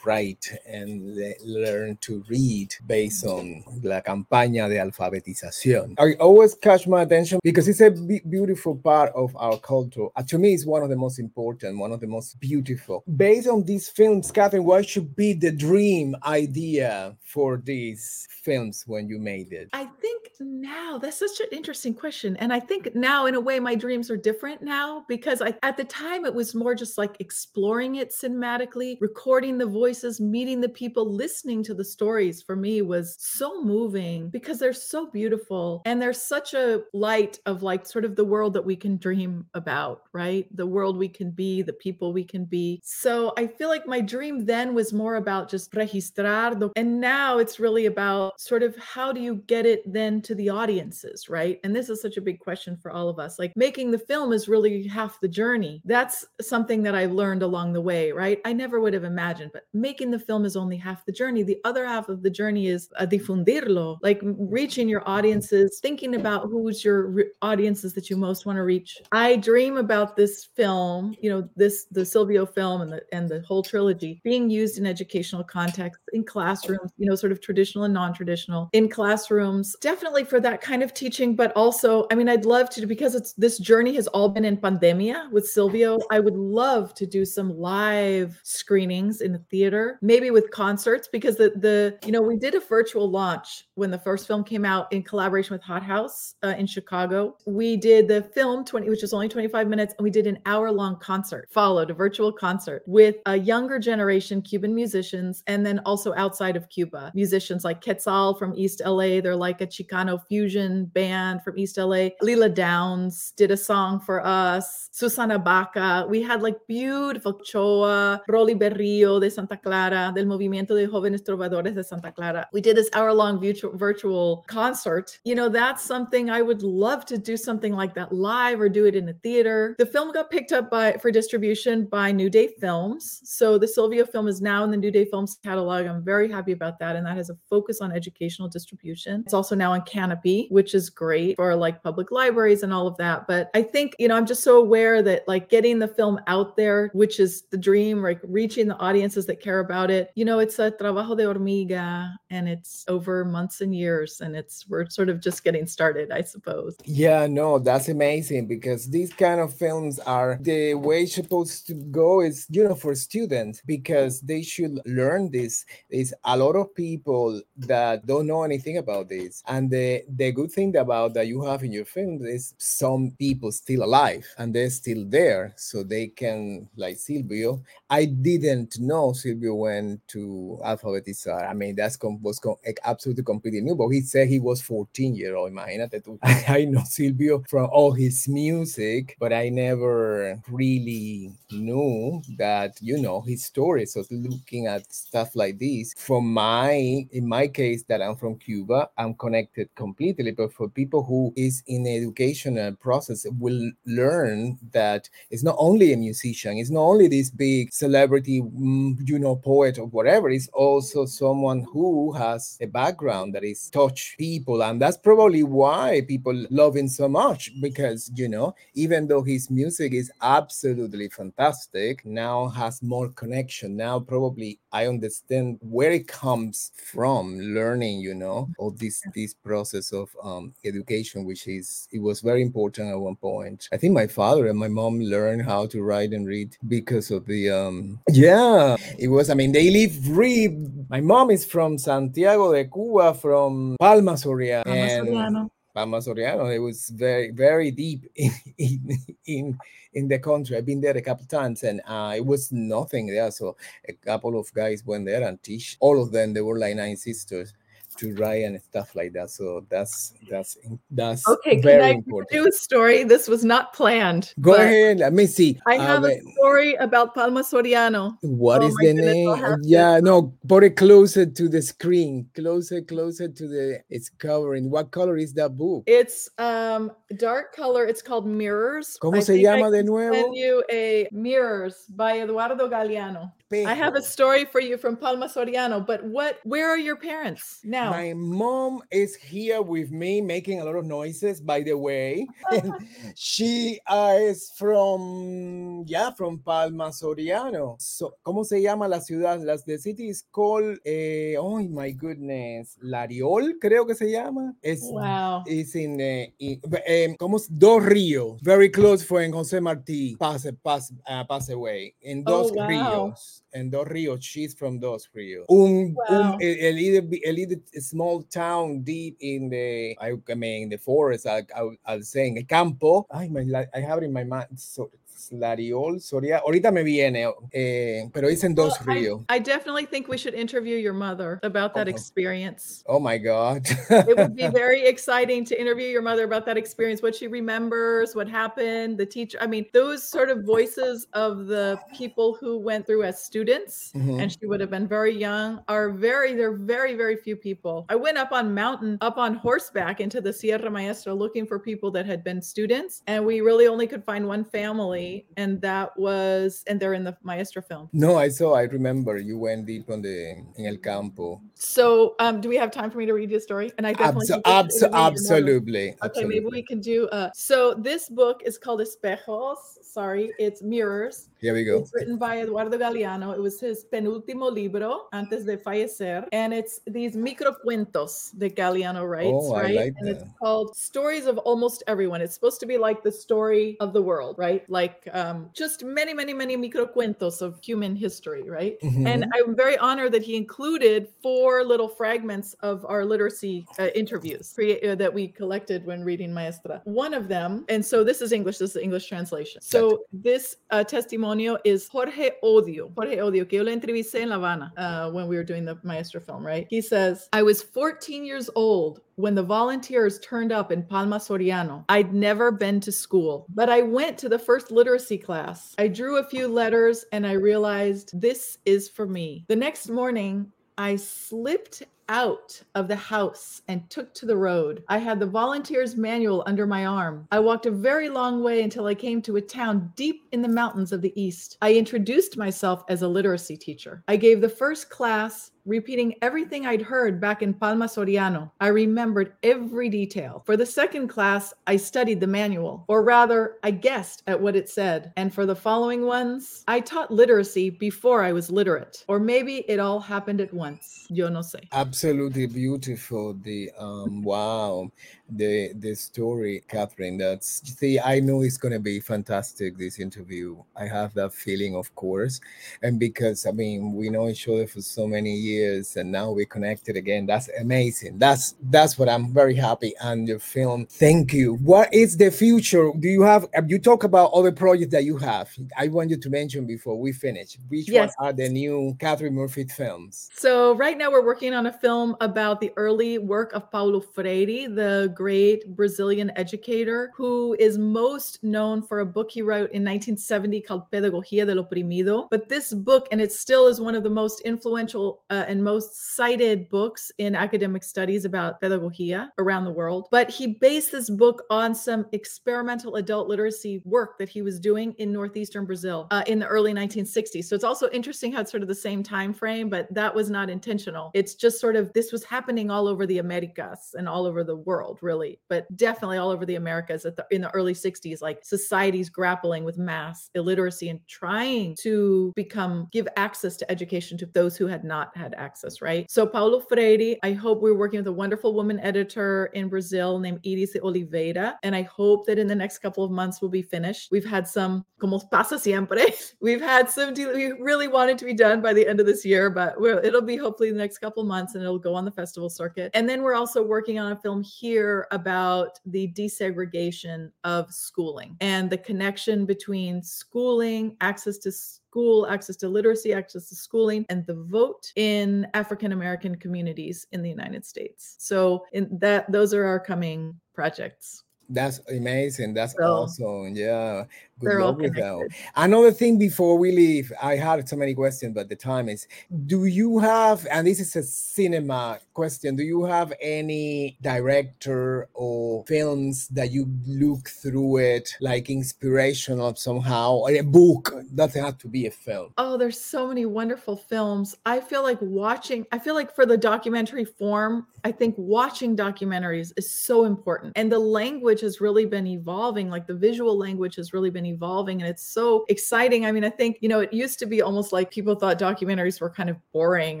write 0.04 0.52
and 0.66 1.16
learn 1.44 1.96
to 2.02 2.24
read 2.28 2.74
based 2.86 3.24
on 3.24 3.62
la 3.82 4.00
campaña 4.00 4.68
de 4.68 4.78
alfabetización. 4.78 5.94
I 5.98 6.14
always 6.14 6.54
catch 6.54 6.86
my 6.86 7.02
attention 7.02 7.38
because 7.42 7.68
it's 7.68 7.80
a 7.80 7.90
beautiful 7.90 8.76
part 8.76 9.12
of 9.14 9.36
our 9.36 9.58
culture. 9.58 10.08
Uh, 10.16 10.22
to 10.22 10.38
me, 10.38 10.55
it's 10.56 10.66
one 10.66 10.82
of 10.82 10.88
the 10.88 10.96
most 10.96 11.18
important, 11.18 11.78
one 11.78 11.92
of 11.92 12.00
the 12.00 12.06
most 12.06 12.40
beautiful. 12.40 13.04
Based 13.16 13.46
on 13.46 13.64
these 13.64 13.88
films, 13.88 14.32
Catherine, 14.32 14.64
what 14.64 14.88
should 14.88 15.14
be 15.14 15.34
the 15.34 15.52
dream 15.52 16.16
idea 16.24 17.14
for 17.24 17.60
these 17.62 18.26
films 18.42 18.84
when 18.86 19.08
you 19.08 19.18
made 19.18 19.52
it? 19.52 19.68
I 19.72 19.84
think 19.84 20.16
now? 20.40 20.98
That's 20.98 21.18
such 21.18 21.40
an 21.40 21.48
interesting 21.52 21.94
question. 21.94 22.36
And 22.38 22.52
I 22.52 22.60
think 22.60 22.94
now, 22.94 23.26
in 23.26 23.34
a 23.34 23.40
way, 23.40 23.60
my 23.60 23.74
dreams 23.74 24.10
are 24.10 24.16
different 24.16 24.62
now 24.62 25.04
because 25.08 25.42
I, 25.42 25.54
at 25.62 25.76
the 25.76 25.84
time 25.84 26.24
it 26.24 26.34
was 26.34 26.54
more 26.54 26.74
just 26.74 26.98
like 26.98 27.16
exploring 27.20 27.96
it 27.96 28.12
cinematically, 28.12 28.96
recording 29.00 29.58
the 29.58 29.66
voices, 29.66 30.20
meeting 30.20 30.60
the 30.60 30.68
people, 30.68 31.12
listening 31.12 31.62
to 31.64 31.74
the 31.74 31.84
stories 31.84 32.42
for 32.42 32.56
me 32.56 32.82
was 32.82 33.16
so 33.18 33.62
moving 33.62 34.28
because 34.30 34.58
they're 34.58 34.72
so 34.72 35.06
beautiful 35.10 35.82
and 35.84 36.00
there's 36.00 36.20
such 36.20 36.54
a 36.54 36.82
light 36.92 37.38
of 37.46 37.62
like 37.62 37.86
sort 37.86 38.04
of 38.04 38.16
the 38.16 38.24
world 38.24 38.54
that 38.54 38.64
we 38.64 38.76
can 38.76 38.96
dream 38.96 39.46
about, 39.54 40.02
right? 40.12 40.45
The 40.54 40.66
world 40.66 40.96
we 40.96 41.08
can 41.08 41.30
be, 41.30 41.62
the 41.62 41.72
people 41.72 42.12
we 42.12 42.24
can 42.24 42.44
be. 42.44 42.80
So 42.84 43.32
I 43.36 43.46
feel 43.46 43.68
like 43.68 43.86
my 43.86 44.00
dream 44.00 44.44
then 44.44 44.74
was 44.74 44.92
more 44.92 45.16
about 45.16 45.50
just 45.50 45.74
registrar, 45.74 46.56
and 46.76 47.00
now 47.00 47.38
it's 47.38 47.60
really 47.60 47.86
about 47.86 48.40
sort 48.40 48.62
of 48.62 48.76
how 48.76 49.12
do 49.12 49.20
you 49.20 49.36
get 49.46 49.66
it 49.66 49.90
then 49.92 50.22
to 50.22 50.34
the 50.34 50.48
audiences, 50.48 51.28
right? 51.28 51.60
And 51.64 51.74
this 51.74 51.88
is 51.88 52.00
such 52.00 52.16
a 52.16 52.20
big 52.20 52.40
question 52.40 52.76
for 52.76 52.90
all 52.90 53.08
of 53.08 53.18
us. 53.18 53.38
Like 53.38 53.52
making 53.56 53.90
the 53.90 53.98
film 53.98 54.32
is 54.32 54.48
really 54.48 54.86
half 54.86 55.20
the 55.20 55.28
journey. 55.28 55.82
That's 55.84 56.24
something 56.40 56.82
that 56.82 56.94
I 56.94 57.06
learned 57.06 57.42
along 57.42 57.72
the 57.72 57.80
way, 57.80 58.12
right? 58.12 58.40
I 58.44 58.52
never 58.52 58.80
would 58.80 58.94
have 58.94 59.04
imagined, 59.04 59.50
but 59.52 59.64
making 59.72 60.10
the 60.10 60.18
film 60.18 60.44
is 60.44 60.56
only 60.56 60.76
half 60.76 61.04
the 61.04 61.12
journey. 61.12 61.42
The 61.42 61.60
other 61.64 61.86
half 61.86 62.08
of 62.08 62.22
the 62.22 62.30
journey 62.30 62.68
is 62.68 62.88
a 62.98 63.06
difundirlo, 63.06 63.98
like 64.02 64.20
reaching 64.22 64.88
your 64.88 65.08
audiences, 65.08 65.78
thinking 65.80 66.14
about 66.14 66.48
who's 66.50 66.84
your 66.84 67.24
audiences 67.42 67.92
that 67.94 68.10
you 68.10 68.16
most 68.16 68.46
want 68.46 68.56
to 68.56 68.62
reach. 68.62 69.00
I 69.12 69.36
dream 69.36 69.76
about 69.76 70.16
this 70.16 70.35
film, 70.44 71.14
you 71.20 71.30
know, 71.30 71.48
this 71.56 71.86
the 71.90 72.04
Silvio 72.04 72.46
film 72.46 72.82
and 72.82 72.92
the 72.92 73.02
and 73.12 73.28
the 73.28 73.40
whole 73.42 73.62
trilogy 73.62 74.20
being 74.24 74.50
used 74.50 74.78
in 74.78 74.86
educational 74.86 75.44
context 75.44 76.00
in 76.12 76.24
classrooms, 76.24 76.92
you 76.98 77.08
know, 77.08 77.14
sort 77.14 77.32
of 77.32 77.40
traditional 77.40 77.84
and 77.84 77.94
non-traditional 77.94 78.68
in 78.72 78.88
classrooms, 78.88 79.76
definitely 79.80 80.24
for 80.24 80.40
that 80.40 80.60
kind 80.60 80.82
of 80.82 80.94
teaching, 80.94 81.34
but 81.34 81.52
also, 81.52 82.06
I 82.10 82.14
mean, 82.14 82.28
I'd 82.28 82.44
love 82.44 82.70
to 82.70 82.86
because 82.86 83.14
it's 83.14 83.32
this 83.34 83.58
journey 83.58 83.94
has 83.96 84.06
all 84.08 84.28
been 84.28 84.44
in 84.44 84.56
pandemia 84.56 85.30
with 85.30 85.46
Silvio. 85.48 85.98
I 86.10 86.20
would 86.20 86.36
love 86.36 86.94
to 86.94 87.06
do 87.06 87.24
some 87.24 87.56
live 87.58 88.40
screenings 88.42 89.20
in 89.20 89.32
the 89.32 89.38
theater, 89.50 89.98
maybe 90.02 90.30
with 90.30 90.50
concerts, 90.50 91.08
because 91.10 91.36
the 91.36 91.50
the 91.56 91.98
you 92.04 92.12
know 92.12 92.22
we 92.22 92.36
did 92.36 92.54
a 92.54 92.60
virtual 92.60 93.10
launch 93.10 93.65
when 93.76 93.90
the 93.90 93.98
first 93.98 94.26
film 94.26 94.42
came 94.42 94.64
out 94.64 94.90
in 94.92 95.02
collaboration 95.02 95.54
with 95.54 95.62
Hot 95.62 95.82
House 95.82 96.34
uh, 96.42 96.54
in 96.58 96.66
Chicago. 96.66 97.36
We 97.46 97.76
did 97.76 98.08
the 98.08 98.22
film 98.34 98.64
20, 98.64 98.88
which 98.88 99.02
was 99.02 99.12
only 99.12 99.28
25 99.28 99.68
minutes, 99.68 99.94
and 99.98 100.02
we 100.02 100.10
did 100.10 100.26
an 100.26 100.38
hour 100.46 100.72
long 100.72 100.98
concert, 100.98 101.48
followed 101.52 101.90
a 101.90 101.94
virtual 101.94 102.32
concert 102.32 102.82
with 102.86 103.16
a 103.26 103.36
younger 103.36 103.78
generation 103.78 104.40
Cuban 104.40 104.74
musicians, 104.74 105.42
and 105.46 105.64
then 105.64 105.80
also 105.80 106.14
outside 106.16 106.56
of 106.56 106.68
Cuba, 106.70 107.12
musicians 107.14 107.64
like 107.64 107.82
Quetzal 107.82 108.34
from 108.34 108.54
East 108.56 108.80
LA. 108.84 109.20
They're 109.20 109.36
like 109.36 109.60
a 109.60 109.66
Chicano 109.66 110.20
fusion 110.26 110.86
band 110.86 111.42
from 111.42 111.58
East 111.58 111.76
LA. 111.76 112.08
Lila 112.22 112.48
Downs 112.48 113.32
did 113.36 113.50
a 113.50 113.56
song 113.56 114.00
for 114.00 114.24
us. 114.24 114.88
Susana 114.92 115.38
Baca. 115.38 116.06
We 116.08 116.22
had 116.22 116.40
like 116.40 116.56
beautiful 116.66 117.34
Choa, 117.34 118.20
Rolly 118.26 118.54
Berrio 118.54 119.20
de 119.20 119.30
Santa 119.30 119.58
Clara, 119.58 120.12
del 120.14 120.24
Movimiento 120.24 120.68
de 120.68 120.86
Jóvenes 120.88 121.22
Trovadores 121.22 121.74
de 121.74 121.84
Santa 121.84 122.10
Clara. 122.10 122.48
We 122.54 122.62
did 122.62 122.76
this 122.76 122.88
hour 122.94 123.12
long 123.12 123.38
virtual, 123.38 123.65
virtual 123.74 124.44
concert. 124.48 125.18
You 125.24 125.34
know, 125.34 125.48
that's 125.48 125.82
something 125.82 126.30
I 126.30 126.42
would 126.42 126.62
love 126.62 127.04
to 127.06 127.18
do 127.18 127.36
something 127.36 127.72
like 127.72 127.94
that 127.94 128.12
live 128.12 128.60
or 128.60 128.68
do 128.68 128.86
it 128.86 128.94
in 128.94 129.08
a 129.08 129.12
theater. 129.14 129.74
The 129.78 129.86
film 129.86 130.12
got 130.12 130.30
picked 130.30 130.52
up 130.52 130.70
by 130.70 130.92
for 130.94 131.10
distribution 131.10 131.86
by 131.86 132.12
New 132.12 132.30
Day 132.30 132.48
Films. 132.60 133.20
So 133.24 133.58
the 133.58 133.68
Silvio 133.68 134.04
film 134.04 134.28
is 134.28 134.40
now 134.40 134.64
in 134.64 134.70
the 134.70 134.76
New 134.76 134.90
Day 134.90 135.04
Films 135.04 135.38
catalog. 135.42 135.86
I'm 135.86 136.04
very 136.04 136.30
happy 136.30 136.52
about 136.52 136.78
that. 136.78 136.96
And 136.96 137.06
that 137.06 137.16
has 137.16 137.30
a 137.30 137.36
focus 137.48 137.80
on 137.80 137.92
educational 137.92 138.48
distribution. 138.48 139.22
It's 139.24 139.34
also 139.34 139.54
now 139.54 139.72
on 139.72 139.82
Kanopy, 139.82 140.50
which 140.50 140.74
is 140.74 140.90
great 140.90 141.36
for 141.36 141.54
like 141.54 141.82
public 141.82 142.10
libraries 142.10 142.62
and 142.62 142.72
all 142.72 142.86
of 142.86 142.96
that. 142.98 143.26
But 143.26 143.50
I 143.54 143.62
think, 143.62 143.94
you 143.98 144.08
know, 144.08 144.16
I'm 144.16 144.26
just 144.26 144.42
so 144.42 144.58
aware 144.58 145.02
that 145.02 145.26
like 145.26 145.48
getting 145.48 145.78
the 145.78 145.88
film 145.88 146.20
out 146.26 146.56
there, 146.56 146.90
which 146.92 147.20
is 147.20 147.42
the 147.50 147.58
dream, 147.58 148.02
like 148.02 148.20
reaching 148.22 148.68
the 148.68 148.76
audiences 148.76 149.26
that 149.26 149.40
care 149.40 149.60
about 149.60 149.90
it, 149.90 150.10
you 150.14 150.24
know, 150.24 150.38
it's 150.38 150.58
a 150.58 150.70
trabajo 150.70 151.16
de 151.16 151.24
hormiga 151.24 152.14
and 152.30 152.48
it's 152.48 152.84
over 152.88 153.24
months 153.24 153.55
and 153.60 153.74
years. 153.74 154.20
And 154.20 154.36
it's, 154.36 154.66
we're 154.68 154.88
sort 154.88 155.08
of 155.08 155.20
just 155.20 155.44
getting 155.44 155.66
started, 155.66 156.10
I 156.10 156.22
suppose. 156.22 156.76
Yeah, 156.84 157.26
no, 157.26 157.58
that's 157.58 157.88
amazing 157.88 158.46
because 158.46 158.88
these 158.90 159.12
kind 159.12 159.40
of 159.40 159.54
films 159.54 159.98
are 160.00 160.38
the 160.40 160.74
way 160.74 161.02
it's 161.02 161.14
supposed 161.14 161.66
to 161.68 161.74
go 161.74 162.20
is, 162.20 162.46
you 162.50 162.64
know, 162.64 162.74
for 162.74 162.94
students 162.94 163.62
because 163.66 164.20
they 164.20 164.42
should 164.42 164.80
learn 164.86 165.30
this. 165.30 165.64
Is 165.90 166.14
a 166.24 166.36
lot 166.36 166.56
of 166.56 166.74
people 166.74 167.40
that 167.56 168.06
don't 168.06 168.26
know 168.26 168.42
anything 168.42 168.78
about 168.78 169.08
this. 169.08 169.42
And 169.46 169.70
the, 169.70 170.02
the 170.08 170.32
good 170.32 170.52
thing 170.52 170.76
about 170.76 171.14
that 171.14 171.26
you 171.26 171.44
have 171.44 171.62
in 171.62 171.72
your 171.72 171.84
film 171.84 172.24
is 172.24 172.54
some 172.58 173.12
people 173.18 173.52
still 173.52 173.84
alive 173.84 174.26
and 174.38 174.54
they're 174.54 174.70
still 174.70 175.04
there. 175.06 175.54
So 175.56 175.82
they 175.82 176.08
can, 176.08 176.68
like 176.76 176.96
Silvio, 176.96 177.62
I 177.88 178.04
didn't 178.06 178.78
know 178.80 179.12
Silvio 179.12 179.54
went 179.54 180.06
to 180.08 180.58
Alfabetizar. 180.64 181.48
I 181.48 181.54
mean, 181.54 181.76
that's 181.76 181.96
com- 181.96 182.22
was 182.22 182.38
com- 182.38 182.56
absolutely 182.84 183.24
completely 183.24 183.45
new, 183.50 183.74
but 183.74 183.88
he 183.88 184.00
said 184.00 184.28
he 184.28 184.38
was 184.38 184.62
14 184.62 185.14
year 185.14 185.36
old. 185.36 185.52
Imagínate 185.52 186.02
tú. 186.02 186.18
I 186.48 186.64
know 186.64 186.82
Silvio 186.84 187.42
from 187.48 187.68
all 187.72 187.92
his 187.92 188.28
music, 188.28 189.16
but 189.18 189.32
I 189.32 189.48
never 189.48 190.40
really 190.48 191.30
knew 191.50 192.22
that, 192.38 192.76
you 192.80 192.98
know, 193.00 193.20
his 193.20 193.44
story. 193.44 193.86
So 193.86 194.04
looking 194.10 194.66
at 194.66 194.92
stuff 194.92 195.36
like 195.36 195.58
this, 195.58 195.94
from 195.96 196.32
my, 196.32 197.06
in 197.12 197.28
my 197.28 197.48
case, 197.48 197.84
that 197.84 198.02
I'm 198.02 198.16
from 198.16 198.36
Cuba, 198.36 198.90
I'm 198.98 199.14
connected 199.14 199.68
completely. 199.74 200.32
But 200.32 200.52
for 200.52 200.68
people 200.68 201.02
who 201.02 201.32
is 201.36 201.62
in 201.66 201.84
the 201.84 201.96
educational 201.96 202.74
process, 202.74 203.26
will 203.38 203.70
learn 203.84 204.58
that 204.72 205.08
it's 205.30 205.42
not 205.42 205.56
only 205.58 205.92
a 205.92 205.96
musician, 205.96 206.58
it's 206.58 206.70
not 206.70 206.82
only 206.82 207.08
this 207.08 207.30
big 207.30 207.72
celebrity, 207.72 208.40
mm, 208.40 208.96
you 209.08 209.18
know, 209.18 209.36
poet 209.36 209.78
or 209.78 209.86
whatever. 209.86 210.30
It's 210.30 210.48
also 210.48 211.06
someone 211.06 211.66
who 211.72 212.12
has 212.12 212.58
a 212.60 212.66
background 212.66 213.34
that 213.36 213.44
is 213.44 213.68
touch 213.68 214.16
people, 214.18 214.62
and 214.62 214.80
that's 214.80 214.96
probably 214.96 215.42
why 215.42 216.02
people 216.08 216.46
love 216.50 216.74
him 216.74 216.88
so 216.88 217.06
much. 217.06 217.50
Because 217.60 218.10
you 218.14 218.28
know, 218.28 218.54
even 218.74 219.06
though 219.06 219.22
his 219.22 219.50
music 219.50 219.92
is 219.92 220.10
absolutely 220.22 221.08
fantastic, 221.10 222.04
now 222.06 222.48
has 222.48 222.82
more 222.82 223.10
connection. 223.10 223.76
Now 223.76 224.00
probably 224.00 224.58
I 224.72 224.86
understand 224.86 225.58
where 225.60 225.92
it 225.92 226.08
comes 226.08 226.72
from, 226.92 227.38
learning. 227.38 228.00
You 228.00 228.14
know, 228.14 228.48
all 228.58 228.70
this 228.70 229.02
this 229.14 229.34
process 229.34 229.92
of 229.92 230.08
um, 230.22 230.54
education, 230.64 231.26
which 231.26 231.46
is 231.46 231.88
it 231.92 232.00
was 232.00 232.22
very 232.22 232.40
important 232.40 232.88
at 232.88 232.98
one 232.98 233.16
point. 233.16 233.68
I 233.70 233.76
think 233.76 233.92
my 233.92 234.06
father 234.06 234.46
and 234.46 234.58
my 234.58 234.68
mom 234.68 234.98
learned 235.00 235.42
how 235.42 235.66
to 235.66 235.82
write 235.82 236.12
and 236.12 236.26
read 236.26 236.56
because 236.68 237.10
of 237.10 237.26
the 237.26 237.50
um 237.50 237.98
yeah 238.10 238.76
it 238.98 239.08
was 239.08 239.30
i 239.30 239.34
mean 239.34 239.52
they 239.52 239.70
live 239.70 239.94
really 240.08 240.48
my 240.88 241.00
mom 241.00 241.30
is 241.30 241.44
from 241.44 241.78
santiago 241.78 242.52
de 242.52 242.64
cuba 242.64 243.14
from 243.26 243.76
palma 243.80 244.12
soriano. 244.12 244.62
Palma 244.64 244.88
Soriano. 244.88 245.50
palma 245.74 245.98
soriano 245.98 246.54
it 246.54 246.60
was 246.60 246.88
very 246.90 247.32
very 247.32 247.70
deep 247.72 248.04
in 248.14 248.30
in 248.56 248.98
in, 249.26 249.58
in 249.94 250.08
the 250.08 250.18
country. 250.20 250.56
I've 250.56 250.64
been 250.64 250.80
there 250.80 250.96
a 250.96 251.02
couple 251.02 251.26
times 251.26 251.64
and 251.64 251.80
uh, 251.86 252.14
it 252.16 252.24
was 252.24 252.52
nothing 252.52 253.08
there. 253.08 253.30
So 253.32 253.56
a 253.88 253.94
couple 253.94 254.38
of 254.38 254.52
guys 254.54 254.84
went 254.86 255.06
there 255.06 255.26
and 255.26 255.42
teach. 255.42 255.76
All 255.80 256.00
of 256.00 256.12
them 256.12 256.34
they 256.34 256.40
were 256.40 256.58
like 256.58 256.76
nine 256.76 256.96
sisters 256.96 257.52
to 257.98 258.14
write 258.16 258.44
and 258.44 258.60
stuff 258.62 258.94
like 258.94 259.12
that 259.12 259.30
so 259.30 259.64
that's 259.68 260.14
that's 260.30 260.56
that's 260.90 261.26
Okay, 261.28 261.56
can 261.56 261.62
very 261.62 261.82
I 261.84 261.90
important 261.90 262.30
do 262.30 262.46
a 262.48 262.52
story? 262.52 263.04
This 263.04 263.28
was 263.28 263.44
not 263.44 263.72
planned. 263.72 264.32
Go 264.40 264.54
ahead. 264.54 264.98
Let 264.98 265.12
me 265.12 265.26
see. 265.26 265.58
I 265.66 265.76
Uh, 265.78 265.82
have 265.86 266.04
a 266.04 266.20
story 266.34 266.74
about 266.74 267.14
Palma 267.14 267.42
Soriano. 267.42 268.16
what 268.22 268.62
oh 268.62 268.66
is 268.68 268.74
the 268.76 268.86
goodness, 268.86 269.06
name? 269.14 269.28
I'll 269.28 269.36
have 269.36 269.60
to- 269.62 269.68
Yeah, 269.68 270.00
no, 270.00 270.32
put 270.48 270.64
it 270.64 270.76
closer 270.76 271.26
to 271.26 271.48
the 271.48 271.62
screen. 271.62 272.28
Closer, 272.34 272.80
closer 272.82 273.28
to 273.28 273.48
the. 273.48 273.80
It's 273.90 274.08
covering. 274.08 274.70
What 274.70 274.90
color 274.90 275.16
is 275.16 275.32
that 275.34 275.56
book? 275.56 275.84
It's 275.86 276.28
um 276.38 276.92
dark 277.18 277.54
color. 277.54 277.86
It's 277.86 278.02
called 278.02 278.26
Mirrors. 278.26 278.98
¿Cómo 279.00 279.16
I 279.16 279.20
se 279.20 279.34
think 279.34 279.48
I 279.48 279.56
llama 279.56 279.70
de 279.70 279.78
can 279.78 279.86
nuevo? 279.86 280.14
Send 280.14 280.34
you 280.36 280.64
a 280.70 281.08
Mirrors 281.12 281.86
by 281.90 282.20
Eduardo 282.20 282.68
Galeano. 282.68 283.32
I 283.52 283.74
have 283.74 283.94
a 283.94 284.02
story 284.02 284.44
for 284.44 284.60
you 284.60 284.76
from 284.76 284.96
Palma 284.96 285.26
Soriano. 285.26 285.84
But 285.86 286.02
what? 286.02 286.40
Where 286.42 286.68
are 286.68 286.78
your 286.78 286.96
parents 286.96 287.60
now? 287.62 287.90
My 287.90 288.12
mom 288.12 288.82
is 288.90 289.14
here 289.14 289.62
with 289.62 289.92
me 289.92 290.20
making 290.20 290.60
a 290.60 290.64
lot 290.64 290.74
of 290.74 290.84
noises, 290.84 291.40
by 291.40 291.62
the 291.62 291.74
way. 291.78 292.26
She 293.14 293.78
uh, 293.86 294.16
is 294.18 294.52
from, 294.56 295.84
yeah, 295.86 296.10
from 296.10 296.38
Palma 296.38 296.90
Soriano. 296.90 297.80
So, 297.80 298.14
¿Cómo 298.24 298.44
se 298.44 298.60
llama 298.60 298.88
la 298.88 298.98
ciudad? 298.98 299.40
Las 299.42 299.62
the 299.62 299.78
city 299.78 300.08
is 300.08 300.24
called, 300.32 300.78
eh, 300.84 301.36
oh 301.38 301.58
my 301.60 301.92
goodness, 301.92 302.76
Lariol, 302.82 303.58
creo 303.60 303.86
que 303.86 303.94
se 303.94 304.10
llama. 304.10 304.54
Es, 304.62 304.80
wow. 304.82 305.44
is 305.46 305.74
in, 305.76 306.00
eh, 306.00 306.32
in 306.38 306.60
eh, 306.86 307.16
¿cómo 307.18 307.36
es? 307.36 307.48
Dos 307.48 307.82
Ríos, 307.84 308.40
very 308.42 308.70
close 308.70 309.04
for 309.04 309.20
José 309.22 309.60
Martí, 309.60 310.18
pass, 310.18 310.46
pass, 310.64 310.92
uh, 311.08 311.24
pass 311.24 311.48
away. 311.50 311.94
In 312.02 312.24
Oh, 312.26 312.42
Dos 312.42 312.52
wow. 312.52 312.66
Ríos. 312.68 313.35
Rios. 313.36 313.42
En 313.54 313.70
Dos 313.70 313.86
Rios, 313.88 314.20
she's 314.24 314.54
from 314.54 314.78
Dos 314.78 315.08
Rios. 315.14 315.46
Un, 315.48 315.94
Wow. 315.94 316.34
un 316.34 316.42
a, 316.42 316.68
a 316.68 316.72
little, 316.72 317.02
bit- 317.02 317.22
a 317.26 317.32
little 317.32 317.56
small 317.80 318.22
town 318.22 318.82
deep 318.82 319.16
in 319.20 319.48
the, 319.48 319.96
I, 320.00 320.12
I 320.28 320.34
mean, 320.34 320.62
in 320.64 320.68
the 320.68 320.78
forest, 320.78 321.26
I, 321.26 321.44
I, 321.54 321.76
I'll 321.86 322.02
say, 322.02 322.28
en 322.28 322.36
el 322.38 322.44
campo. 322.44 323.06
Ay, 323.10 323.28
my, 323.28 323.42
I 323.74 323.80
have 323.80 323.98
it 324.02 324.04
in 324.06 324.12
my 324.12 324.24
mind. 324.24 324.48
So, 324.58 324.90
Slariol, 325.16 326.00
Soria. 326.00 326.38
Ahorita 326.44 326.70
me 326.72 326.82
viene, 326.82 327.26
eh, 327.52 328.08
pero 328.12 328.28
es 328.28 328.44
en 328.44 328.54
Dos 328.54 328.74
Well, 328.86 328.96
I- 328.96 329.00
Rios. 329.00 329.22
I, 329.28 329.38
definitely 329.38 329.86
think 329.86 330.08
we 330.08 330.16
should 330.18 330.34
interview 330.34 330.76
your 330.76 330.92
mother 330.92 331.38
about 331.42 331.74
that 331.74 331.86
Oh. 331.88 331.90
experience. 331.90 332.82
Oh 332.86 333.00
my 333.00 333.18
God. 333.18 333.66
It 333.90 334.16
would 334.16 334.34
be 334.36 334.46
very 334.62 334.86
exciting 334.86 335.44
to 335.46 335.60
interview 335.60 335.88
your 335.88 336.02
mother 336.02 336.24
about 336.24 336.44
that 336.46 336.56
experience, 336.56 337.02
what 337.02 337.14
she 337.14 337.26
remembers, 337.28 338.14
what 338.14 338.28
happened, 338.28 338.98
the 338.98 339.06
teacher. 339.06 339.38
I 339.40 339.46
mean, 339.46 339.66
those 339.72 340.02
sort 340.02 340.28
of 340.30 340.44
voices 340.44 341.06
of 341.12 341.46
the 341.46 341.78
people 341.96 342.36
who 342.40 342.58
went 342.58 342.86
through 342.86 343.04
as 343.04 343.22
students, 343.22 343.92
Mhm. 343.94 344.20
and 344.22 344.32
she 344.32 344.46
would 344.46 344.60
have 344.60 344.70
been 344.70 344.86
very 344.88 345.14
young, 345.16 345.60
are 345.68 345.90
very, 345.90 346.34
they're 346.34 346.52
very, 346.76 346.94
very 346.94 347.16
few 347.16 347.36
people. 347.36 347.86
I 347.88 347.96
went 347.96 348.18
up 348.18 348.32
on 348.32 348.54
mountain, 348.54 348.98
up 349.00 349.16
on 349.18 349.34
horseback 349.34 350.00
into 350.00 350.20
the 350.20 350.32
Sierra 350.32 350.70
Maestra 350.70 351.12
looking 351.14 351.46
for 351.46 351.58
people 351.58 351.90
that 351.92 352.06
had 352.06 352.22
been 352.24 352.40
students, 352.42 353.02
and 353.06 353.24
we 353.24 353.40
really 353.40 353.66
only 353.66 353.86
could 353.86 354.04
find 354.04 354.26
one 354.26 354.44
family, 354.44 355.05
and 355.36 355.60
that 355.62 355.96
was, 355.98 356.62
and 356.66 356.78
they're 356.80 356.94
in 356.94 357.04
the 357.04 357.16
Maestra 357.22 357.62
film. 357.62 357.88
No, 357.92 358.16
I 358.16 358.28
saw. 358.28 358.54
I 358.54 358.62
remember 358.62 359.18
you 359.18 359.38
went 359.38 359.66
deep 359.66 359.90
on 359.90 360.02
the 360.02 360.42
in 360.56 360.66
el 360.66 360.76
campo. 360.76 361.40
So, 361.54 362.14
um, 362.18 362.40
do 362.40 362.48
we 362.48 362.56
have 362.56 362.70
time 362.70 362.90
for 362.90 362.98
me 362.98 363.06
to 363.06 363.12
read 363.14 363.30
you 363.30 363.38
a 363.38 363.40
story? 363.40 363.72
And 363.78 363.86
I 363.86 363.92
definitely 363.92 364.26
Abso- 364.26 364.42
think 364.44 364.46
abso- 364.46 364.80
your 364.82 364.96
absolutely. 364.96 365.86
Okay, 365.88 365.98
absolutely. 366.02 366.34
maybe 366.34 366.46
we 366.46 366.62
can 366.62 366.80
do. 366.80 367.08
Uh, 367.08 367.30
so 367.34 367.74
this 367.74 368.08
book 368.08 368.42
is 368.44 368.58
called 368.58 368.80
Espejos. 368.80 369.58
Sorry, 369.82 370.30
it's 370.38 370.60
Mirrors. 370.62 371.28
Here 371.40 371.54
we 371.54 371.64
go. 371.64 371.78
It's 371.78 371.92
written 371.94 372.18
by 372.18 372.40
Eduardo 372.42 372.76
Galeano. 372.78 373.34
It 373.34 373.40
was 373.40 373.60
his 373.60 373.84
penúltimo 373.92 374.52
libro 374.52 375.08
antes 375.12 375.44
de 375.44 375.56
fallecer, 375.56 376.26
and 376.32 376.52
it's 376.52 376.80
these 376.86 377.16
microcuentos 377.16 378.30
that 378.38 378.56
Galeano 378.56 379.08
writes, 379.08 379.30
Oh, 379.32 379.54
I 379.54 379.62
right? 379.62 379.76
like 379.76 379.94
and 379.98 380.08
it's 380.08 380.24
called 380.42 380.76
Stories 380.76 381.26
of 381.26 381.38
Almost 381.38 381.82
Everyone. 381.86 382.20
It's 382.20 382.34
supposed 382.34 382.60
to 382.60 382.66
be 382.66 382.78
like 382.78 383.02
the 383.02 383.12
story 383.12 383.76
of 383.80 383.92
the 383.92 384.02
world, 384.02 384.36
right? 384.38 384.68
Like 384.68 384.95
um, 385.12 385.50
just 385.52 385.84
many, 385.84 386.12
many, 386.14 386.32
many 386.32 386.56
microcuentos 386.56 387.42
of 387.42 387.58
human 387.62 387.94
history, 387.96 388.42
right? 388.48 388.76
And 388.82 389.24
Mhm. 389.24 389.28
I'm 389.34 389.54
very 389.56 389.76
honored 389.78 390.12
that 390.12 390.22
he 390.22 390.36
included 390.36 391.08
four 391.22 391.64
little 391.64 391.88
fragments 391.88 392.54
of 392.60 392.84
our 392.86 393.04
literacy 393.04 393.66
uh, 393.78 393.88
interviews 393.94 394.52
crea- 394.54 394.80
uh, 394.82 394.94
that 394.96 395.12
we 395.12 395.28
collected 395.28 395.84
when 395.86 396.02
reading 396.04 396.32
Maestra. 396.32 396.80
One 396.84 397.14
of 397.14 397.28
them, 397.28 397.64
and 397.68 397.84
so 397.84 398.02
this 398.04 398.20
is 398.20 398.32
English, 398.32 398.58
this 398.58 398.70
is 398.70 398.74
the 398.74 398.82
English 398.82 399.06
translation. 399.08 399.60
So 399.62 400.04
this 400.12 400.56
uh, 400.70 400.84
testimonio 400.84 401.58
is 401.64 401.88
Jorge 401.88 402.30
Odio. 402.42 402.92
Jorge 402.96 403.16
Odio, 403.18 403.48
que 403.48 403.58
yo 403.58 403.64
le 403.64 403.72
entrevisté 403.72 404.20
en 404.20 404.28
La 404.30 404.36
Habana 404.36 404.72
uh, 404.76 405.10
when 405.10 405.26
we 405.28 405.36
were 405.36 405.44
doing 405.44 405.64
the 405.64 405.78
Maestra 405.82 406.20
film, 406.20 406.44
right? 406.46 406.66
He 406.70 406.80
says, 406.80 407.28
I 407.32 407.42
was 407.42 407.62
14 407.62 408.24
years 408.24 408.48
old 408.54 409.00
when 409.16 409.34
the 409.34 409.42
volunteers 409.42 410.18
turned 410.20 410.52
up 410.52 410.70
in 410.70 410.82
Palma 410.82 411.16
Soriano. 411.18 411.84
I'd 411.88 412.12
never 412.12 412.50
been 412.52 412.80
to 412.80 412.92
school, 412.92 413.46
but 413.54 413.70
I 413.70 413.80
went 413.80 414.18
to 414.18 414.28
the 414.28 414.38
first 414.38 414.70
literacy 414.70 414.85
class. 415.22 415.74
I 415.78 415.88
drew 415.88 416.18
a 416.18 416.24
few 416.24 416.46
letters 416.46 417.04
and 417.10 417.26
I 417.26 417.32
realized 417.32 418.20
this 418.20 418.58
is 418.64 418.88
for 418.88 419.06
me. 419.06 419.44
The 419.48 419.56
next 419.56 419.88
morning, 419.88 420.52
I 420.78 420.96
slipped 420.96 421.82
out 422.08 422.62
of 422.74 422.86
the 422.86 422.96
house 422.96 423.62
and 423.66 423.88
took 423.90 424.14
to 424.14 424.26
the 424.26 424.36
road. 424.36 424.84
I 424.88 424.98
had 424.98 425.18
the 425.18 425.26
volunteer's 425.26 425.96
manual 425.96 426.44
under 426.46 426.66
my 426.66 426.86
arm. 426.86 427.26
I 427.32 427.40
walked 427.40 427.66
a 427.66 427.70
very 427.70 428.08
long 428.08 428.44
way 428.44 428.62
until 428.62 428.86
I 428.86 428.94
came 428.94 429.20
to 429.22 429.36
a 429.36 429.40
town 429.40 429.90
deep 429.96 430.22
in 430.30 430.40
the 430.40 430.48
mountains 430.48 430.92
of 430.92 431.02
the 431.02 431.20
east. 431.20 431.58
I 431.60 431.74
introduced 431.74 432.36
myself 432.36 432.84
as 432.88 433.02
a 433.02 433.08
literacy 433.08 433.56
teacher. 433.56 434.04
I 434.06 434.16
gave 434.16 434.40
the 434.40 434.48
first 434.48 434.88
class 434.88 435.50
repeating 435.66 436.14
everything 436.22 436.66
I'd 436.66 436.80
heard 436.80 437.20
back 437.20 437.42
in 437.42 437.52
Palma 437.52 437.86
Soriano. 437.86 438.50
I 438.60 438.68
remembered 438.68 439.34
every 439.42 439.88
detail. 439.88 440.42
For 440.46 440.56
the 440.56 440.64
second 440.64 441.08
class, 441.08 441.52
I 441.66 441.76
studied 441.76 442.20
the 442.20 442.26
manual, 442.26 442.84
or 442.88 443.02
rather, 443.02 443.56
I 443.62 443.72
guessed 443.72 444.22
at 444.26 444.40
what 444.40 444.56
it 444.56 444.68
said. 444.68 445.12
And 445.16 445.34
for 445.34 445.44
the 445.44 445.56
following 445.56 446.06
ones, 446.06 446.64
I 446.68 446.80
taught 446.80 447.10
literacy 447.10 447.70
before 447.70 448.22
I 448.22 448.32
was 448.32 448.50
literate. 448.50 449.04
Or 449.08 449.18
maybe 449.18 449.64
it 449.68 449.80
all 449.80 450.00
happened 450.00 450.40
at 450.40 450.54
once. 450.54 451.06
Yo 451.10 451.28
no 451.28 451.40
sé. 451.40 451.60
Absolutely 451.72 452.46
beautiful. 452.46 453.34
The 453.34 453.70
um 453.78 454.22
wow, 454.22 454.90
the 455.28 455.72
the 455.74 455.94
story, 455.94 456.62
Catherine. 456.68 457.18
That's 457.18 457.62
see, 457.78 457.98
I 457.98 458.20
know 458.20 458.42
it's 458.42 458.56
gonna 458.56 458.80
be 458.80 459.00
fantastic. 459.00 459.76
This 459.76 459.98
interview, 459.98 460.62
I 460.76 460.86
have 460.86 461.14
that 461.14 461.32
feeling, 461.32 461.74
of 461.76 461.94
course, 461.94 462.40
and 462.82 462.98
because 462.98 463.46
I 463.46 463.52
mean 463.52 463.94
we 463.94 464.10
know 464.10 464.28
each 464.28 464.48
other 464.48 464.66
for 464.66 464.82
so 464.82 465.06
many 465.06 465.34
years, 465.34 465.55
and 465.96 466.10
now 466.12 466.30
we're 466.30 466.46
connected 466.46 466.96
again. 466.96 467.26
That's 467.26 467.48
amazing. 467.60 468.18
That's 468.18 468.54
that's 468.70 468.98
what 468.98 469.08
I'm 469.08 469.32
very 469.32 469.54
happy. 469.54 469.92
And 470.00 470.26
your 470.28 470.38
film, 470.38 470.86
thank 470.86 471.32
you. 471.32 471.54
What 471.56 471.92
is 471.92 472.16
the 472.16 472.30
future? 472.30 472.90
Do 472.98 473.08
you 473.08 473.22
have? 473.22 473.46
You 473.66 473.78
talk 473.78 474.04
about 474.04 474.32
other 474.32 474.52
projects 474.52 474.92
that 474.92 475.04
you 475.04 475.16
have. 475.18 475.50
I 475.76 475.88
want 475.88 476.10
you 476.10 476.16
to 476.16 476.30
mention 476.30 476.66
before 476.66 476.98
we 476.98 477.12
finish. 477.12 477.56
Which 477.68 477.88
Yes. 477.88 478.14
one 478.18 478.28
are 478.28 478.32
the 478.32 478.48
new 478.48 478.96
Catherine 479.00 479.34
Murphy 479.34 479.64
films? 479.64 480.28
So, 480.34 480.74
right 480.76 480.96
now, 480.98 481.10
we're 481.10 481.24
working 481.24 481.54
on 481.54 481.66
a 481.66 481.72
film 481.72 482.16
about 482.20 482.60
the 482.60 482.72
early 482.76 483.18
work 483.18 483.52
of 483.52 483.70
Paulo 483.70 484.00
Freire, 484.00 484.68
the 484.68 485.12
great 485.14 485.66
Brazilian 485.76 486.30
educator 486.36 487.10
who 487.14 487.56
is 487.58 487.78
most 487.78 488.42
known 488.42 488.82
for 488.82 489.00
a 489.00 489.06
book 489.06 489.30
he 489.30 489.42
wrote 489.42 489.70
in 489.72 489.82
1970 489.84 490.60
called 490.62 490.90
Pedagogia 490.90 491.46
del 491.46 491.64
Oprimido. 491.64 492.28
But 492.30 492.48
this 492.48 492.72
book, 492.72 493.08
and 493.12 493.20
it 493.20 493.32
still 493.32 493.66
is 493.66 493.80
one 493.80 493.94
of 493.94 494.02
the 494.02 494.10
most 494.10 494.40
influential 494.42 495.22
uh, 495.30 495.44
and 495.46 495.62
most 495.62 496.14
cited 496.16 496.68
books 496.68 497.10
in 497.18 497.34
academic 497.34 497.82
studies 497.82 498.24
about 498.24 498.60
pedagogia 498.60 499.30
around 499.38 499.64
the 499.64 499.70
world. 499.70 500.08
But 500.10 500.30
he 500.30 500.46
based 500.46 500.92
this 500.92 501.10
book 501.10 501.44
on 501.50 501.74
some 501.74 502.06
experimental 502.12 502.96
adult 502.96 503.28
literacy 503.28 503.82
work 503.84 504.18
that 504.18 504.28
he 504.28 504.42
was 504.42 504.60
doing 504.60 504.94
in 504.98 505.12
northeastern 505.12 505.64
Brazil 505.64 506.06
uh, 506.10 506.22
in 506.26 506.38
the 506.38 506.46
early 506.46 506.72
1960s. 506.72 507.44
So 507.44 507.54
it's 507.54 507.64
also 507.64 507.88
interesting 507.90 508.32
how 508.32 508.40
it's 508.40 508.50
sort 508.50 508.62
of 508.62 508.68
the 508.68 508.74
same 508.74 509.02
time 509.02 509.32
frame, 509.32 509.68
but 509.68 509.92
that 509.92 510.14
was 510.14 510.30
not 510.30 510.50
intentional. 510.50 511.10
It's 511.14 511.34
just 511.34 511.60
sort 511.60 511.76
of 511.76 511.92
this 511.92 512.12
was 512.12 512.24
happening 512.24 512.70
all 512.70 512.88
over 512.88 513.06
the 513.06 513.18
Americas 513.18 513.94
and 513.96 514.08
all 514.08 514.26
over 514.26 514.44
the 514.44 514.56
world, 514.56 514.98
really, 515.02 515.40
but 515.48 515.74
definitely 515.76 516.18
all 516.18 516.30
over 516.30 516.46
the 516.46 516.56
Americas 516.56 517.02
the, 517.02 517.26
in 517.30 517.40
the 517.40 517.50
early 517.50 517.74
60s, 517.74 518.20
like 518.22 518.44
societies 518.44 519.08
grappling 519.08 519.64
with 519.64 519.78
mass 519.78 520.30
illiteracy 520.34 520.88
and 520.88 521.00
trying 521.06 521.74
to 521.80 522.32
become 522.34 522.88
give 522.92 523.08
access 523.16 523.56
to 523.56 523.70
education 523.70 524.18
to 524.18 524.26
those 524.26 524.56
who 524.56 524.66
had 524.66 524.84
not 524.84 525.16
had 525.16 525.34
access, 525.36 525.80
right? 525.80 526.10
So 526.10 526.26
Paulo 526.26 526.60
Freire, 526.60 527.16
I 527.22 527.32
hope 527.32 527.62
we're 527.62 527.74
working 527.74 528.00
with 528.00 528.06
a 528.06 528.12
wonderful 528.12 528.54
woman 528.54 528.80
editor 528.80 529.46
in 529.54 529.68
Brazil 529.68 530.18
named 530.18 530.40
Iris 530.46 530.76
Oliveira, 530.82 531.58
and 531.62 531.74
I 531.74 531.82
hope 531.82 532.26
that 532.26 532.38
in 532.38 532.46
the 532.46 532.54
next 532.54 532.78
couple 532.78 533.04
of 533.04 533.10
months 533.10 533.40
we'll 533.40 533.50
be 533.50 533.62
finished. 533.62 534.10
We've 534.10 534.24
had 534.24 534.46
some, 534.48 534.84
como 535.00 535.18
pasa 535.18 535.58
siempre, 535.58 536.02
we've 536.40 536.60
had 536.60 536.90
some, 536.90 537.14
de- 537.14 537.32
we 537.32 537.52
really 537.52 537.88
wanted 537.88 538.18
to 538.18 538.24
be 538.24 538.34
done 538.34 538.60
by 538.60 538.72
the 538.72 538.86
end 538.86 539.00
of 539.00 539.06
this 539.06 539.24
year, 539.24 539.50
but 539.50 539.76
it'll 540.04 540.22
be 540.22 540.36
hopefully 540.36 540.70
the 540.70 540.78
next 540.78 540.98
couple 540.98 541.22
of 541.22 541.28
months 541.28 541.54
and 541.54 541.62
it'll 541.62 541.78
go 541.78 541.94
on 541.94 542.04
the 542.04 542.10
festival 542.10 542.50
circuit. 542.50 542.90
And 542.94 543.08
then 543.08 543.22
we're 543.22 543.34
also 543.34 543.62
working 543.62 543.98
on 543.98 544.12
a 544.12 544.16
film 544.16 544.42
here 544.42 545.06
about 545.10 545.78
the 545.86 546.08
desegregation 546.08 547.30
of 547.44 547.72
schooling 547.72 548.36
and 548.40 548.70
the 548.70 548.78
connection 548.78 549.46
between 549.46 550.02
schooling, 550.02 550.96
access 551.00 551.38
to 551.38 551.52
school, 551.96 552.26
access 552.26 552.56
to 552.56 552.68
literacy, 552.68 553.14
access 553.14 553.48
to 553.48 553.54
schooling, 553.54 554.04
and 554.10 554.26
the 554.26 554.34
vote 554.34 554.92
in 554.96 555.46
African 555.54 555.92
American 555.92 556.34
communities 556.34 557.06
in 557.12 557.22
the 557.22 557.30
United 557.30 557.64
States. 557.64 558.16
So 558.18 558.66
in 558.72 558.98
that 559.00 559.32
those 559.32 559.54
are 559.54 559.64
our 559.64 559.80
coming 559.80 560.38
projects. 560.54 561.24
That's 561.48 561.80
amazing. 561.88 562.54
That's 562.54 562.74
So, 562.74 562.82
awesome. 562.82 563.54
Yeah. 563.54 564.04
Good 564.38 564.60
luck 564.60 564.76
with 564.76 564.94
that. 564.96 565.28
Another 565.54 565.90
thing 565.90 566.18
before 566.18 566.58
we 566.58 566.70
leave, 566.70 567.10
I 567.22 567.36
had 567.36 567.66
so 567.66 567.74
many 567.74 567.94
questions, 567.94 568.34
but 568.34 568.50
the 568.50 568.56
time 568.56 568.90
is 568.90 569.06
do 569.46 569.64
you 569.64 569.98
have, 569.98 570.46
and 570.50 570.66
this 570.66 570.78
is 570.78 570.94
a 570.94 571.02
cinema 571.02 572.00
question, 572.12 572.54
do 572.54 572.62
you 572.62 572.84
have 572.84 573.14
any 573.22 573.96
director 574.02 575.08
or 575.14 575.64
films 575.66 576.28
that 576.28 576.50
you 576.50 576.70
look 576.86 577.30
through 577.30 577.78
it 577.78 578.14
like 578.20 578.50
inspirational 578.50 579.54
somehow? 579.54 580.16
Or 580.16 580.30
a 580.30 580.42
book 580.42 580.92
doesn't 581.14 581.42
have 581.42 581.56
to 581.58 581.68
be 581.68 581.86
a 581.86 581.90
film. 581.90 582.34
Oh, 582.36 582.58
there's 582.58 582.78
so 582.78 583.06
many 583.08 583.24
wonderful 583.24 583.76
films. 583.76 584.36
I 584.44 584.60
feel 584.60 584.82
like 584.82 584.98
watching, 585.00 585.66
I 585.72 585.78
feel 585.78 585.94
like 585.94 586.14
for 586.14 586.26
the 586.26 586.36
documentary 586.36 587.06
form, 587.06 587.66
I 587.84 587.92
think 587.92 588.14
watching 588.18 588.76
documentaries 588.76 589.54
is 589.56 589.70
so 589.70 590.04
important. 590.04 590.52
And 590.56 590.70
the 590.70 590.78
language 590.78 591.35
has 591.40 591.60
really 591.60 591.86
been 591.86 592.06
evolving, 592.06 592.70
like 592.70 592.86
the 592.86 592.94
visual 592.94 593.36
language 593.36 593.76
has 593.76 593.92
really 593.92 594.10
been 594.10 594.26
evolving. 594.26 594.80
And 594.80 594.88
it's 594.88 595.02
so 595.02 595.44
exciting. 595.48 596.06
I 596.06 596.12
mean, 596.12 596.24
I 596.24 596.30
think, 596.30 596.58
you 596.60 596.68
know, 596.68 596.80
it 596.80 596.92
used 596.92 597.18
to 597.20 597.26
be 597.26 597.42
almost 597.42 597.72
like 597.72 597.90
people 597.90 598.14
thought 598.14 598.38
documentaries 598.38 599.00
were 599.00 599.10
kind 599.10 599.30
of 599.30 599.36
boring, 599.52 600.00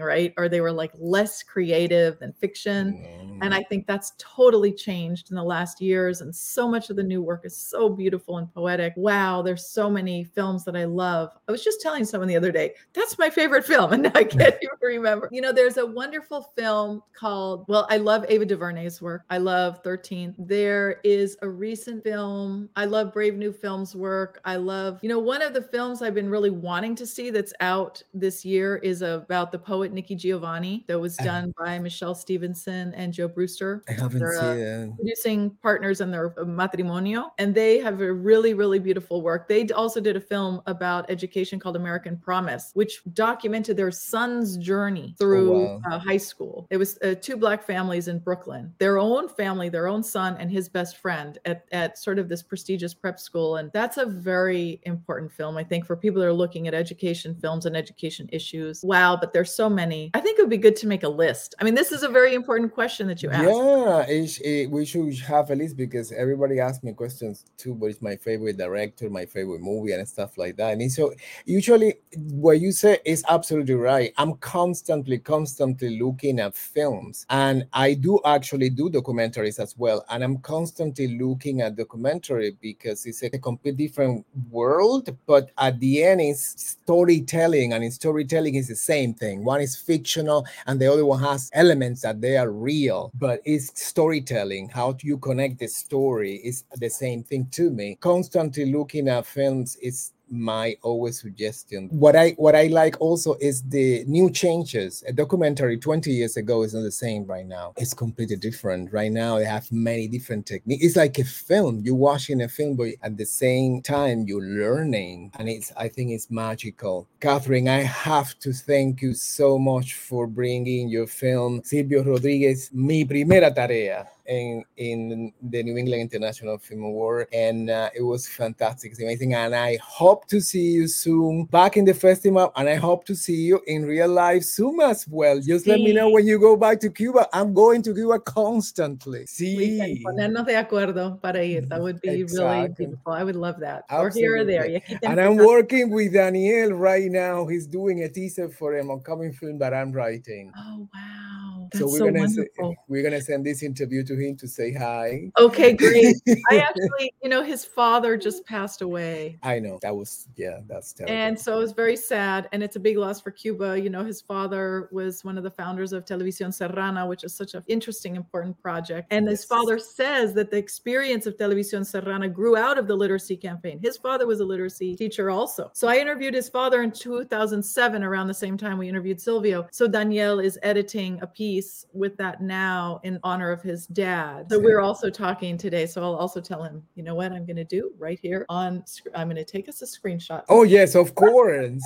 right? 0.00 0.32
Or 0.36 0.48
they 0.48 0.60
were 0.60 0.72
like 0.72 0.92
less 0.98 1.42
creative 1.42 2.18
than 2.18 2.32
fiction. 2.34 3.25
And 3.40 3.54
I 3.54 3.62
mm. 3.62 3.68
think 3.68 3.86
that's 3.86 4.12
totally 4.18 4.72
changed 4.72 5.30
in 5.30 5.36
the 5.36 5.42
last 5.42 5.80
years. 5.80 6.20
And 6.20 6.34
so 6.34 6.68
much 6.68 6.90
of 6.90 6.96
the 6.96 7.02
new 7.02 7.22
work 7.22 7.42
is 7.44 7.56
so 7.56 7.88
beautiful 7.88 8.38
and 8.38 8.52
poetic. 8.52 8.92
Wow, 8.96 9.42
there's 9.42 9.66
so 9.66 9.90
many 9.90 10.24
films 10.24 10.64
that 10.64 10.76
I 10.76 10.84
love. 10.84 11.30
I 11.48 11.52
was 11.52 11.64
just 11.64 11.80
telling 11.80 12.04
someone 12.04 12.28
the 12.28 12.36
other 12.36 12.52
day, 12.52 12.74
that's 12.92 13.18
my 13.18 13.30
favorite 13.30 13.64
film. 13.64 13.92
And 13.96 14.08
I 14.14 14.24
can't 14.24 14.54
even 14.62 14.78
remember. 14.82 15.28
You 15.32 15.40
know, 15.40 15.52
there's 15.52 15.78
a 15.78 15.86
wonderful 15.86 16.52
film 16.54 17.02
called, 17.14 17.64
well, 17.66 17.86
I 17.88 17.96
love 17.96 18.26
Ava 18.28 18.44
DuVernay's 18.44 19.00
work. 19.00 19.22
I 19.30 19.38
love 19.38 19.80
13. 19.82 20.34
There 20.38 21.00
is 21.02 21.38
a 21.40 21.48
recent 21.48 22.04
film. 22.04 22.68
I 22.76 22.84
love 22.84 23.12
Brave 23.12 23.36
New 23.36 23.52
Films 23.52 23.96
work. 23.96 24.40
I 24.44 24.56
love, 24.56 24.98
you 25.02 25.08
know, 25.08 25.18
one 25.18 25.40
of 25.40 25.54
the 25.54 25.62
films 25.62 26.02
I've 26.02 26.14
been 26.14 26.28
really 26.28 26.50
wanting 26.50 26.94
to 26.96 27.06
see 27.06 27.30
that's 27.30 27.54
out 27.60 28.02
this 28.12 28.44
year 28.44 28.76
is 28.76 29.02
about 29.02 29.50
the 29.50 29.58
poet 29.58 29.92
Nikki 29.92 30.14
Giovanni 30.14 30.84
that 30.88 30.98
was 30.98 31.18
uh-huh. 31.18 31.26
done 31.26 31.54
by 31.58 31.78
Michèle 31.78 32.16
Stephenson 32.16 32.92
and 32.94 33.12
Joe 33.12 33.25
Brewster. 33.28 33.82
I 33.88 33.92
haven't 33.92 34.20
They're, 34.20 34.38
uh, 34.38 34.54
it. 34.54 34.96
producing 34.96 35.50
partners 35.62 36.00
in 36.00 36.10
their 36.10 36.38
uh, 36.38 36.44
matrimonio 36.44 37.30
and 37.38 37.54
they 37.54 37.78
have 37.78 38.00
a 38.00 38.12
really 38.12 38.54
really 38.54 38.78
beautiful 38.78 39.22
work 39.22 39.48
they 39.48 39.66
also 39.68 40.00
did 40.00 40.16
a 40.16 40.20
film 40.20 40.62
about 40.66 41.10
education 41.10 41.58
called 41.58 41.76
american 41.76 42.16
promise 42.16 42.70
which 42.74 43.02
documented 43.12 43.76
their 43.76 43.90
son's 43.90 44.56
journey 44.56 45.14
through 45.18 45.66
wow. 45.66 45.80
uh, 45.90 45.98
high 45.98 46.16
school 46.16 46.66
it 46.70 46.76
was 46.76 46.98
uh, 47.02 47.14
two 47.20 47.36
black 47.36 47.62
families 47.62 48.08
in 48.08 48.18
brooklyn 48.18 48.72
their 48.78 48.98
own 48.98 49.28
family 49.28 49.68
their 49.68 49.88
own 49.88 50.02
son 50.02 50.36
and 50.38 50.50
his 50.50 50.68
best 50.68 50.96
friend 50.96 51.38
at, 51.44 51.64
at 51.72 51.98
sort 51.98 52.18
of 52.18 52.28
this 52.28 52.42
prestigious 52.42 52.94
prep 52.94 53.18
school 53.18 53.56
and 53.56 53.70
that's 53.72 53.96
a 53.96 54.06
very 54.06 54.80
important 54.84 55.30
film 55.30 55.56
i 55.56 55.64
think 55.64 55.84
for 55.84 55.96
people 55.96 56.20
that 56.20 56.28
are 56.28 56.32
looking 56.32 56.68
at 56.68 56.74
education 56.74 57.34
films 57.40 57.66
and 57.66 57.76
education 57.76 58.28
issues 58.32 58.82
wow 58.82 59.16
but 59.16 59.32
there's 59.32 59.54
so 59.54 59.68
many 59.68 60.10
i 60.14 60.20
think 60.20 60.38
it 60.38 60.42
would 60.42 60.50
be 60.50 60.56
good 60.56 60.76
to 60.76 60.86
make 60.86 61.02
a 61.02 61.08
list 61.08 61.54
i 61.60 61.64
mean 61.64 61.74
this 61.74 61.92
is 61.92 62.02
a 62.02 62.08
very 62.08 62.34
important 62.34 62.72
question 62.72 63.06
that 63.06 63.15
you 63.22 63.30
asked 63.30 63.44
Yeah, 63.48 64.04
it, 64.08 64.70
we 64.70 64.84
should 64.84 65.18
have 65.20 65.50
a 65.50 65.54
list 65.54 65.76
because 65.76 66.12
everybody 66.12 66.60
asks 66.60 66.82
me 66.82 66.92
questions 66.92 67.44
too. 67.56 67.72
What 67.74 67.90
is 67.90 68.02
my 68.02 68.16
favorite 68.16 68.56
director, 68.56 69.10
my 69.10 69.26
favorite 69.26 69.60
movie, 69.60 69.92
and 69.92 70.06
stuff 70.08 70.38
like 70.38 70.56
that. 70.56 70.72
And 70.72 70.92
so 70.92 71.14
usually 71.44 71.94
what 72.16 72.60
you 72.60 72.72
say 72.72 72.98
is 73.04 73.24
absolutely 73.28 73.74
right. 73.74 74.12
I'm 74.16 74.34
constantly, 74.34 75.18
constantly 75.18 75.98
looking 75.98 76.40
at 76.40 76.54
films, 76.54 77.26
and 77.30 77.66
I 77.72 77.94
do 77.94 78.20
actually 78.24 78.70
do 78.70 78.90
documentaries 78.90 79.58
as 79.58 79.76
well. 79.76 80.04
And 80.10 80.22
I'm 80.22 80.38
constantly 80.38 81.18
looking 81.18 81.60
at 81.60 81.76
documentary 81.76 82.56
because 82.60 83.06
it's 83.06 83.22
a 83.22 83.30
complete 83.38 83.76
different 83.76 84.26
world. 84.50 85.16
But 85.26 85.50
at 85.58 85.80
the 85.80 86.04
end, 86.04 86.20
it's 86.20 86.76
storytelling, 86.82 87.72
and 87.72 87.84
in 87.84 87.90
storytelling 87.90 88.54
is 88.54 88.68
the 88.68 88.76
same 88.76 89.14
thing. 89.14 89.44
One 89.44 89.60
is 89.60 89.76
fictional, 89.76 90.46
and 90.66 90.80
the 90.80 90.90
other 90.92 91.04
one 91.04 91.20
has 91.22 91.50
elements 91.52 92.02
that 92.02 92.20
they 92.20 92.36
are 92.36 92.50
real 92.50 93.05
but 93.14 93.40
it's 93.44 93.80
storytelling. 93.80 94.68
How 94.68 94.92
do 94.92 95.06
you 95.06 95.18
connect 95.18 95.58
the 95.58 95.68
story 95.68 96.36
is 96.36 96.64
the 96.76 96.90
same 96.90 97.22
thing 97.22 97.48
to 97.52 97.70
me. 97.70 97.96
Constantly 98.00 98.72
looking 98.72 99.08
at 99.08 99.26
films 99.26 99.76
is 99.76 100.12
my 100.28 100.76
always 100.82 101.20
suggestion. 101.20 101.88
What 101.90 102.16
i 102.16 102.30
what 102.36 102.54
i 102.54 102.66
like 102.66 103.00
also 103.00 103.36
is 103.40 103.62
the 103.62 104.04
new 104.06 104.30
changes. 104.30 105.02
A 105.06 105.12
documentary 105.12 105.78
20 105.78 106.10
years 106.10 106.36
ago 106.36 106.62
is 106.62 106.74
not 106.74 106.82
the 106.82 106.92
same 106.92 107.24
right 107.24 107.46
now. 107.46 107.74
It's 107.76 107.94
completely 107.94 108.36
different. 108.36 108.92
Right 108.92 109.12
now 109.12 109.38
they 109.38 109.44
have 109.44 109.70
many 109.70 110.08
different 110.08 110.46
techniques 110.46 110.84
it's 110.84 110.96
like 110.96 111.18
a 111.18 111.24
film. 111.24 111.82
You're 111.84 111.94
watching 111.94 112.42
a 112.42 112.48
film 112.48 112.76
but 112.76 112.88
at 113.02 113.16
the 113.16 113.26
same 113.26 113.82
time 113.82 114.24
you're 114.26 114.42
learning 114.42 115.32
and 115.38 115.48
it's 115.48 115.72
i 115.76 115.88
think 115.88 116.10
it's 116.10 116.30
magical. 116.30 117.08
Catherine 117.20 117.68
i 117.68 117.80
have 117.80 118.38
to 118.40 118.52
thank 118.52 119.02
you 119.02 119.14
so 119.14 119.58
much 119.58 119.94
for 119.94 120.26
bringing 120.26 120.88
your 120.88 121.06
film. 121.06 121.62
Silvio 121.64 122.02
rodriguez 122.02 122.70
mi 122.72 123.04
primera 123.04 123.54
tarea 123.54 124.06
in 124.28 124.64
in 124.76 125.32
the 125.42 125.62
New 125.62 125.76
England 125.76 126.02
International 126.02 126.58
Film 126.58 126.84
Award, 126.84 127.28
and 127.32 127.70
uh, 127.70 127.90
it 127.94 128.02
was 128.02 128.26
fantastic. 128.28 128.92
It's 128.92 129.00
amazing, 129.00 129.34
and 129.34 129.54
I 129.54 129.78
hope 129.82 130.26
to 130.28 130.40
see 130.40 130.72
you 130.72 130.88
soon 130.88 131.44
back 131.44 131.76
in 131.76 131.84
the 131.84 131.94
festival, 131.94 132.52
and 132.56 132.68
I 132.68 132.74
hope 132.74 133.04
to 133.06 133.14
see 133.14 133.36
you 133.36 133.60
in 133.66 133.84
real 133.86 134.08
life 134.08 134.44
soon 134.44 134.80
as 134.80 135.06
well. 135.08 135.40
Just 135.40 135.66
let 135.66 135.80
me 135.80 135.92
know 135.92 136.10
when 136.10 136.26
you 136.26 136.38
go 136.38 136.56
back 136.56 136.80
to 136.80 136.90
Cuba. 136.90 137.28
I'm 137.32 137.54
going 137.54 137.82
to 137.82 137.94
Cuba 137.94 138.20
constantly. 138.20 139.20
we 139.20 139.26
See, 139.26 139.78
can 139.78 140.12
ponernos 140.12 140.46
de 140.46 140.54
acuerdo 140.54 141.20
para 141.20 141.44
ir. 141.44 141.66
That 141.68 141.80
would 141.80 142.00
be 142.00 142.24
really 142.24 142.68
beautiful. 142.68 143.12
I 143.12 143.24
would 143.24 143.36
love 143.36 143.60
that. 143.60 143.84
Or 143.90 144.10
here 144.10 144.36
or 144.36 144.44
there. 144.44 144.64
Absolutely. 144.64 144.76
Y 144.76 144.96
aquí 144.96 145.00
te 145.00 145.06
and 145.06 145.20
I'm 145.20 145.36
working 145.36 145.90
with 145.90 146.12
Daniel 146.12 146.70
right 146.72 147.10
now. 147.10 147.46
He's 147.46 147.66
doing 147.66 148.02
a 148.02 148.08
teaser 148.08 148.48
for 148.48 148.74
an 148.74 148.90
upcoming 148.90 149.32
film 149.32 149.58
that 149.58 149.72
I'm 149.72 149.92
writing. 149.92 150.52
Oh 150.56 150.88
wow, 150.92 151.55
so 151.74 151.86
we're 151.86 151.98
so, 151.98 152.04
gonna 152.06 152.28
se- 152.28 152.40
eh, 152.42 152.44
wonderful. 152.58 152.84
we're 152.88 153.02
gonna 153.02 153.20
send 153.20 153.44
this 153.44 153.62
interview 153.62 154.04
to 154.04 154.16
him 154.16 154.36
to 154.36 154.48
say 154.48 154.72
hi. 154.72 155.30
Okay, 155.38 155.72
great. 155.72 156.16
I 156.50 156.58
actually, 156.58 157.12
you 157.22 157.28
know, 157.28 157.42
his 157.42 157.64
father 157.64 158.16
just 158.16 158.44
passed 158.46 158.82
away. 158.82 159.38
I 159.42 159.58
know 159.58 159.78
that 159.82 159.94
was 159.94 160.28
yeah, 160.36 160.58
that's 160.66 160.92
terrible. 160.92 161.14
And 161.14 161.38
so 161.38 161.56
it 161.56 161.60
was 161.60 161.72
very 161.72 161.96
sad. 161.96 162.48
And 162.52 162.62
it's 162.62 162.76
a 162.76 162.80
big 162.80 162.96
loss 162.98 163.20
for 163.20 163.30
Cuba. 163.30 163.80
You 163.80 163.90
know, 163.90 164.04
his 164.04 164.20
father 164.20 164.88
was 164.92 165.24
one 165.24 165.36
of 165.38 165.44
the 165.44 165.50
founders 165.50 165.92
of 165.92 166.04
Televisión 166.04 166.48
Serrana, 166.48 167.08
which 167.08 167.24
is 167.24 167.34
such 167.34 167.54
an 167.54 167.64
interesting, 167.66 168.16
important 168.16 168.60
project. 168.60 169.08
And 169.10 169.28
his 169.28 169.44
father 169.44 169.78
says 169.78 170.34
that 170.34 170.50
the 170.50 170.56
experience 170.56 171.26
of 171.26 171.36
Televisión 171.36 171.82
Serrana 171.82 172.32
grew 172.32 172.56
out 172.56 172.78
of 172.78 172.86
the 172.86 172.94
literacy 172.94 173.36
campaign. 173.36 173.80
His 173.82 173.96
father 173.96 174.26
was 174.26 174.40
a 174.40 174.44
literacy 174.44 174.96
teacher 174.96 175.30
also. 175.30 175.70
So 175.74 175.88
I 175.88 175.96
interviewed 175.96 176.34
his 176.34 176.48
father 176.48 176.82
in 176.82 176.92
2007, 176.92 178.04
around 178.04 178.26
the 178.26 178.34
same 178.34 178.56
time 178.56 178.78
we 178.78 178.88
interviewed 178.88 179.20
Silvio. 179.20 179.66
So 179.72 179.88
Daniel 179.88 180.40
is 180.40 180.58
editing 180.62 181.18
a 181.22 181.26
piece 181.26 181.55
with 181.92 182.16
that 182.18 182.40
now 182.42 183.00
in 183.02 183.18
honor 183.22 183.50
of 183.50 183.62
his 183.62 183.86
dad. 183.86 184.46
So 184.50 184.58
we're 184.58 184.80
also 184.80 185.10
talking 185.10 185.56
today. 185.58 185.86
So 185.86 186.02
I'll 186.02 186.16
also 186.16 186.40
tell 186.40 186.62
him, 186.62 186.82
you 186.94 187.02
know 187.02 187.14
what 187.14 187.32
I'm 187.32 187.44
going 187.46 187.56
to 187.56 187.64
do 187.64 187.92
right 187.98 188.18
here 188.20 188.46
on, 188.48 188.84
I'm 189.14 189.28
going 189.28 189.36
to 189.36 189.44
take 189.44 189.68
us 189.68 189.82
a 189.82 189.86
screenshot. 189.86 190.42
Oh 190.48 190.62
yes, 190.62 190.94
of 190.94 191.14
course. 191.14 191.82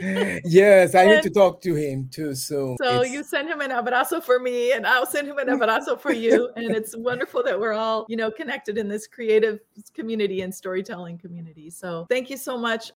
yes, 0.44 0.94
I 0.94 1.06
need 1.06 1.22
to 1.22 1.30
talk 1.30 1.60
to 1.62 1.74
him 1.74 2.08
too 2.10 2.34
soon. 2.34 2.76
So 2.82 3.00
It's- 3.00 3.12
you 3.12 3.22
send 3.24 3.48
him 3.48 3.60
an 3.60 3.70
abrazo 3.70 4.22
for 4.22 4.38
me, 4.38 4.72
and 4.72 4.86
I'll 4.86 5.06
send 5.06 5.28
him 5.28 5.38
an 5.38 5.48
abrazo 5.48 6.00
for 6.00 6.12
you. 6.12 6.50
And 6.60 6.74
it's 6.74 6.96
wonderful 6.96 7.42
that 7.44 7.58
we're 7.58 7.72
all, 7.72 8.04
you 8.08 8.16
know, 8.16 8.30
connected 8.30 8.76
in 8.76 8.88
this 8.88 9.06
creative 9.06 9.60
community 9.94 10.42
and 10.42 10.54
storytelling 10.54 11.16
community. 11.18 11.70
So 11.70 12.06
thank 12.10 12.28
you 12.28 12.36
so 12.36 12.58
much. 12.58 12.92